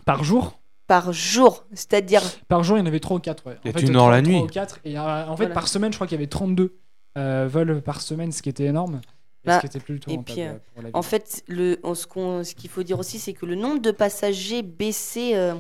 Par 0.04 0.24
jour? 0.24 0.58
Par 0.86 1.12
jour, 1.12 1.64
c'est-à-dire 1.72 2.22
Par 2.48 2.62
jour, 2.62 2.76
il 2.76 2.80
y 2.80 2.82
en 2.82 2.86
avait 2.86 3.00
3 3.00 3.16
ou 3.16 3.20
4. 3.20 3.46
Ouais. 3.46 3.56
Il 3.64 3.70
y 3.70 3.74
a 3.74 3.76
En 3.76 3.78
fait, 3.80 3.86
une 3.86 3.96
heure 3.96 4.10
la 4.10 4.20
trois- 4.20 4.28
nuit. 4.28 4.36
trois 4.36 4.46
ou 4.48 4.50
quatre, 4.52 4.80
et, 4.84 4.98
euh, 4.98 5.00
en 5.26 5.36
fait, 5.36 5.44
Voilà. 5.44 5.54
par 5.54 5.68
semaine, 5.68 5.92
je 5.92 5.96
crois 5.96 6.06
qu'il 6.06 6.16
y 6.16 6.20
avait 6.20 6.26
32 6.28 6.76
euh, 7.16 7.48
vols 7.50 7.80
par 7.80 8.00
semaine, 8.00 8.32
ce 8.32 8.42
qui 8.42 8.48
était 8.48 8.64
énorme. 8.64 9.00
Et 9.44 9.46
Bah, 9.48 9.56
ce 9.56 9.60
qui 9.60 9.66
était 9.66 9.78
plus 9.80 9.94
du 9.94 10.00
tout 10.00 10.10
et 10.10 10.16
rentable, 10.16 10.32
puis, 10.34 10.42
euh, 10.42 10.50
euh, 10.52 10.58
pour 10.74 10.82
la 10.82 10.88
en 10.94 11.02
fait, 11.02 11.42
le, 11.48 11.78
on- 11.84 11.94
ce 11.94 12.06
qu'on- 12.06 12.42
ce 12.42 12.54
qu'il 12.54 12.68
faut 12.70 12.82
dire 12.82 12.98
aussi, 12.98 13.18
c'est 13.18 13.34
que 13.34 13.46
le 13.46 13.54
nombre 13.54 13.80
de 13.80 13.90
passagers 13.92 14.62
baissait, 14.62 15.36
euh, 15.36 15.54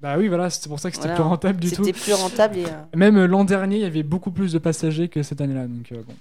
Bah 0.00 0.16
oui, 0.18 0.28
voilà, 0.28 0.50
c'est 0.50 0.68
pour 0.68 0.78
ça 0.78 0.90
que 0.90 0.96
c'était 0.96 1.08
Voilà. 1.08 1.22
plus 1.22 1.28
rentable 1.28 1.60
du 1.60 1.70
tout. 1.72 1.82
c'était 1.84 1.98
plus 1.98 2.12
rentable. 2.12 2.58
Et, 2.58 2.66
euh, 2.66 2.68
Même 2.94 3.16
euh, 3.16 3.26
l'an 3.26 3.44
dernier, 3.44 3.76
il 3.76 3.82
y 3.82 3.86
avait 3.86 4.02
beaucoup 4.02 4.30
plus 4.32 4.52
de 4.52 4.58
passagers 4.58 5.08
que 5.08 5.22
cette 5.22 5.40
année-là. 5.40 5.66
Donc, 5.66 5.90
euh, 5.92 6.02
bon. 6.06 6.14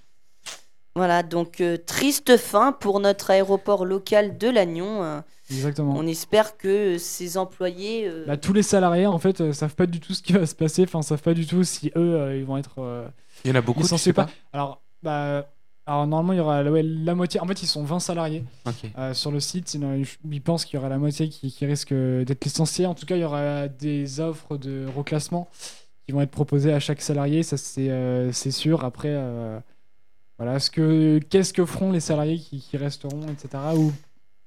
voilà, 0.95 1.21
donc 1.21 1.61
euh, 1.61 1.77
triste 1.77 2.37
fin 2.37 2.71
pour 2.71 2.99
notre 2.99 3.29
aéroport 3.31 3.85
local 3.85 4.37
de 4.37 4.47
Lannion. 4.49 5.03
euh, 5.03 5.19
Exactement. 5.49 5.93
on 5.95 6.05
espère 6.07 6.57
que 6.57 6.97
ces 6.97 7.37
employés. 7.37 8.07
euh, 8.07 8.25
Bah, 8.27 8.37
tous 8.37 8.53
les 8.53 8.63
salariés, 8.63 9.05
en 9.07 9.19
fait, 9.19 9.41
euh, 9.41 9.53
savent 9.53 9.75
pas 9.75 9.85
du 9.85 9.99
tout 9.99 10.13
ce 10.13 10.21
qui 10.21 10.33
va 10.33 10.45
se 10.45 10.55
passer. 10.55 10.83
Enfin, 10.83 11.01
savent 11.01 11.21
pas 11.21 11.33
du 11.33 11.45
tout 11.45 11.63
si 11.63 11.87
eux, 11.95 12.15
euh, 12.15 12.37
ils 12.37 12.45
vont 12.45 12.57
être. 12.57 12.75
euh, 12.79 13.07
Il 13.45 13.49
y 13.49 13.51
en 13.51 13.55
a 13.55 13.61
beaucoup, 13.61 13.79
tu 13.79 13.83
licenciés 13.85 14.09
sais 14.11 14.13
pas. 14.13 14.25
pas 14.25 14.31
Alors, 14.53 14.81
bah. 15.03 15.47
Alors 15.89 16.05
normalement 16.05 16.33
il 16.33 16.35
y 16.35 16.39
aura 16.41 16.63
ouais, 16.63 16.83
la 16.83 17.15
moitié, 17.15 17.39
en 17.39 17.47
fait 17.47 17.63
ils 17.63 17.67
sont 17.67 17.81
20 17.85 18.01
salariés 18.01 18.43
Ok. 18.65 18.91
euh, 18.97 19.13
sur 19.13 19.31
le 19.31 19.39
site, 19.39 19.69
sinon 19.69 19.93
ils 19.95 20.05
ils 20.29 20.41
pensent 20.41 20.65
qu'il 20.65 20.75
y 20.75 20.79
aura 20.79 20.89
la 20.89 20.97
moitié 20.97 21.29
qui, 21.29 21.49
qui 21.49 21.65
risque 21.65 21.93
d'être 21.93 22.43
licenciée. 22.43 22.85
En 22.85 22.93
tout 22.93 23.05
cas 23.05 23.15
il 23.15 23.21
y 23.21 23.23
aura 23.23 23.69
des 23.69 24.19
offres 24.19 24.57
de 24.57 24.85
reclassement 24.93 25.47
qui 26.05 26.11
vont 26.11 26.19
être 26.19 26.29
proposées 26.31 26.73
à 26.73 26.81
chaque 26.81 27.01
salarié, 27.01 27.41
ça 27.41 27.55
c'est 27.55 27.89
euh, 27.89 28.33
c'est 28.33 28.51
sûr. 28.51 28.83
Après, 28.83 29.11
euh, 29.13 29.61
voilà, 30.37 30.59
ce 30.59 30.69
que 30.69 31.19
qu'est-ce 31.29 31.53
que 31.53 31.65
feront 31.65 31.93
les 31.93 32.01
salariés 32.01 32.37
qui, 32.37 32.59
qui 32.59 32.75
resteront, 32.75 33.21
etc. 33.29 33.63
Ou 33.77 33.93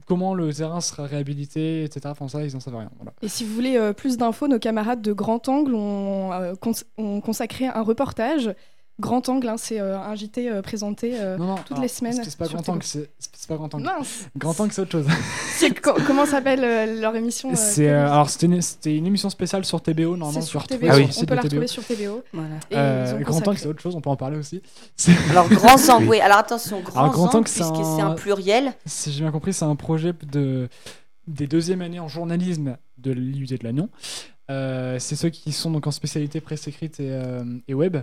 comment 0.06 0.34
le 0.34 0.52
terrain 0.52 0.80
sera 0.80 1.04
réhabilité, 1.04 1.84
etc. 1.84 2.00
Enfin 2.06 2.28
ça 2.28 2.42
ils 2.42 2.56
en 2.56 2.60
savent 2.60 2.76
rien. 2.76 2.90
Et 3.22 3.28
si 3.28 3.44
vous 3.44 3.54
voulez 3.54 3.76
euh, 3.76 3.92
plus 3.92 4.16
d'infos, 4.16 4.48
nos 4.48 4.58
camarades 4.58 5.02
de 5.02 5.12
Grand 5.12 5.48
Angle 5.48 5.74
ont, 5.74 6.32
euh, 6.32 6.54
consacré 7.20 7.66
un 7.66 7.82
reportage. 7.82 8.54
Grand 9.00 9.28
Angle, 9.28 9.48
hein, 9.48 9.56
c'est 9.58 9.80
euh, 9.80 9.98
un 9.98 10.14
JT 10.14 10.48
euh, 10.48 10.62
présenté. 10.62 11.12
euh, 11.18 11.36
Non 11.36 11.46
non, 11.46 11.54
toutes 11.56 11.72
alors, 11.72 11.82
les 11.82 11.88
semaines 11.88 12.20
C'est 12.22 12.36
pas 12.36 12.44
sur 12.44 12.54
grand 12.60 12.68
angle, 12.74 12.82
c'est 12.84 13.10
c'est 13.18 13.48
pas 13.48 13.56
grand 13.56 13.74
angle. 13.74 13.84
Mince 13.84 14.26
Grand 14.36 14.60
angle 14.60 14.72
c'est 14.72 14.82
autre 14.82 14.92
chose. 14.92 15.06
C'est 15.56 15.80
co- 15.80 15.94
Comment 16.06 16.26
s'appelle 16.26 16.62
euh, 16.62 17.00
leur 17.00 17.16
émission 17.16 17.50
euh, 17.50 17.54
C'est 17.56 17.88
euh, 17.88 18.10
alors 18.10 18.30
c'était 18.30 18.46
une, 18.46 18.60
c'était 18.62 18.96
une 18.96 19.06
émission 19.06 19.30
spéciale 19.30 19.64
sur 19.64 19.82
TBO 19.82 20.16
normalement 20.16 20.40
sur 20.42 20.60
Ah 20.62 20.66
oui. 20.70 20.76
retrouver 20.86 21.04
on 21.08 21.12
sur 21.12 21.26
peut 21.26 21.34
la 21.34 21.40
retrouver 21.42 21.66
TBO. 21.66 21.72
sur 21.72 21.82
voilà. 22.32 22.54
Et 22.70 22.76
Euh, 22.76 23.16
ont 23.16 23.20
grand 23.22 23.48
angle 23.48 23.58
c'est 23.58 23.66
autre 23.66 23.80
chose, 23.82 23.94
on 23.96 24.00
peut 24.00 24.10
en 24.10 24.16
parler 24.16 24.36
aussi. 24.38 24.62
C'est- 24.96 25.12
Alors, 25.30 25.48
grand 25.48 25.76
angle, 25.90 26.04
Oui. 26.04 26.08
oui. 26.10 26.20
Alors, 26.20 26.38
attention, 26.38 26.80
grand, 26.80 27.00
Alors, 27.00 27.12
grand 27.12 27.34
angle, 27.34 27.48
c'est 27.48 27.62
un- 27.62 27.96
c'est 27.96 28.02
un 28.02 28.12
pluriel. 28.14 28.72
Si 28.86 29.10
j'ai 29.12 29.22
bien 29.22 29.30
compris, 29.32 29.52
c'est 29.52 29.64
un 29.64 29.76
projet 29.76 30.12
de 30.32 30.68
des 31.26 31.46
deuxième 31.46 31.80
années 31.80 32.00
en 32.00 32.08
journalisme 32.08 32.76
de 32.98 33.12
l'IUT 33.12 33.46
de 33.46 33.58
Lannion. 33.64 33.88
Euh, 34.50 34.98
c'est 34.98 35.14
ceux 35.14 35.28
qui 35.30 35.52
sont 35.52 35.70
donc 35.70 35.86
en 35.86 35.92
spécialité 35.92 36.40
presse 36.40 36.66
écrite 36.66 36.98
et, 36.98 37.08
euh, 37.12 37.44
et 37.68 37.74
web. 37.74 37.98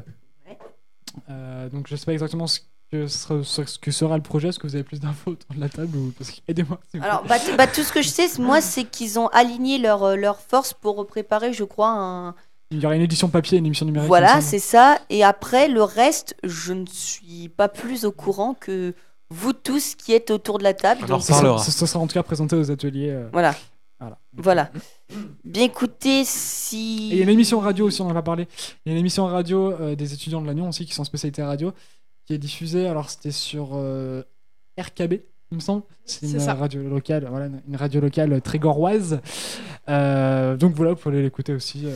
Euh, 1.29 1.69
donc 1.69 1.87
je 1.87 1.95
sais 1.95 2.05
pas 2.05 2.13
exactement 2.13 2.47
ce 2.47 2.59
que 2.91 3.07
sera, 3.07 3.43
ce 3.43 3.77
que 3.79 3.91
sera 3.91 4.15
le 4.17 4.23
projet. 4.23 4.47
Est-ce 4.49 4.59
que 4.59 4.67
vous 4.67 4.75
avez 4.75 4.83
plus 4.83 4.99
d'infos 4.99 5.31
autour 5.31 5.53
de 5.55 5.59
la 5.59 5.69
table 5.69 5.95
ou 5.97 6.11
parce 6.17 6.31
que 6.31 6.37
aidez-moi. 6.47 6.79
Alors, 7.01 7.23
bah, 7.23 7.35
bah, 7.57 7.67
tout 7.67 7.83
ce 7.83 7.91
que 7.91 8.01
je 8.01 8.07
sais, 8.07 8.27
c'est- 8.27 8.41
moi, 8.41 8.61
c'est 8.61 8.85
qu'ils 8.85 9.19
ont 9.19 9.27
aligné 9.27 9.77
leurs 9.77 10.03
euh, 10.03 10.33
forces 10.47 10.73
pour 10.73 11.05
préparer, 11.05 11.51
je 11.53 11.63
crois, 11.65 11.89
un. 11.89 12.35
Il 12.71 12.81
y 12.81 12.85
aura 12.85 12.95
une 12.95 13.01
édition 13.01 13.29
papier 13.29 13.55
et 13.57 13.59
une 13.59 13.65
émission 13.65 13.85
numérique. 13.85 14.07
Voilà, 14.07 14.41
c'est 14.41 14.59
ça. 14.59 14.99
Et 15.09 15.23
après, 15.23 15.67
le 15.69 15.83
reste, 15.83 16.35
je 16.43 16.73
ne 16.73 16.85
suis 16.85 17.47
pas 17.49 17.69
plus 17.69 18.03
au 18.03 18.11
courant 18.11 18.53
que 18.53 18.93
vous 19.29 19.53
tous 19.53 19.95
qui 19.95 20.13
êtes 20.13 20.31
autour 20.31 20.57
de 20.57 20.63
la 20.63 20.73
table. 20.73 21.05
Donc, 21.05 21.21
Ce 21.21 21.33
sera- 21.71 21.99
en 21.99 22.07
tout 22.07 22.13
cas 22.13 22.23
présenté 22.23 22.55
aux 22.57 22.69
ateliers. 22.71 23.09
euh, 23.11 23.29
voilà. 23.31 23.55
Voilà. 23.99 24.17
Voilà. 24.33 24.69
Bien 25.57 25.65
écoutez, 25.65 26.23
si. 26.23 27.09
Et 27.11 27.13
il 27.13 27.17
y 27.17 27.19
a 27.21 27.23
une 27.23 27.31
émission 27.31 27.59
radio 27.59 27.87
aussi, 27.87 27.99
on 28.03 28.05
en 28.05 28.11
a 28.11 28.13
pas 28.13 28.21
parlé. 28.21 28.47
Il 28.85 28.89
y 28.89 28.91
a 28.91 28.93
une 28.93 28.99
émission 28.99 29.25
radio 29.25 29.71
euh, 29.71 29.95
des 29.95 30.13
étudiants 30.13 30.39
de 30.39 30.45
Lannion 30.45 30.69
aussi 30.69 30.85
qui 30.85 30.93
sont 30.93 31.03
spécialité 31.03 31.41
radio, 31.41 31.73
qui 32.27 32.35
est 32.35 32.37
diffusée. 32.37 32.87
Alors 32.87 33.09
c'était 33.09 33.31
sur 33.31 33.71
euh, 33.73 34.21
RKB, 34.79 35.13
il 35.49 35.55
me 35.55 35.59
semble. 35.59 35.81
C'est 36.05 36.27
une 36.27 36.39
ça. 36.39 36.53
radio 36.53 36.83
locale, 36.83 37.25
voilà, 37.27 37.49
une 37.67 37.75
radio 37.75 37.99
locale 38.01 38.39
trégoroise. 38.43 39.19
Euh, 39.89 40.57
donc 40.57 40.75
voilà, 40.75 40.93
vous 40.93 40.99
pouvez 40.99 41.23
l'écouter 41.23 41.55
aussi 41.55 41.87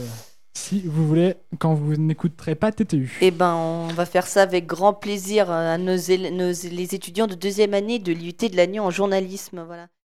si 0.54 0.80
vous 0.80 1.06
voulez, 1.06 1.36
quand 1.60 1.74
vous 1.74 1.94
n'écouterez 1.94 2.56
pas 2.56 2.72
TTU. 2.72 3.16
Eh 3.20 3.30
ben, 3.30 3.54
on 3.54 3.86
va 3.94 4.06
faire 4.06 4.26
ça 4.26 4.42
avec 4.42 4.66
grand 4.66 4.92
plaisir 4.92 5.52
à 5.52 5.78
nos, 5.78 5.94
les 5.94 6.94
étudiants 6.96 7.28
de 7.28 7.36
deuxième 7.36 7.74
année 7.74 8.00
de 8.00 8.12
l'IUT 8.12 8.32
de 8.32 8.56
Lannion 8.56 8.86
en 8.86 8.90
journalisme. 8.90 9.62
Voilà. 9.64 9.86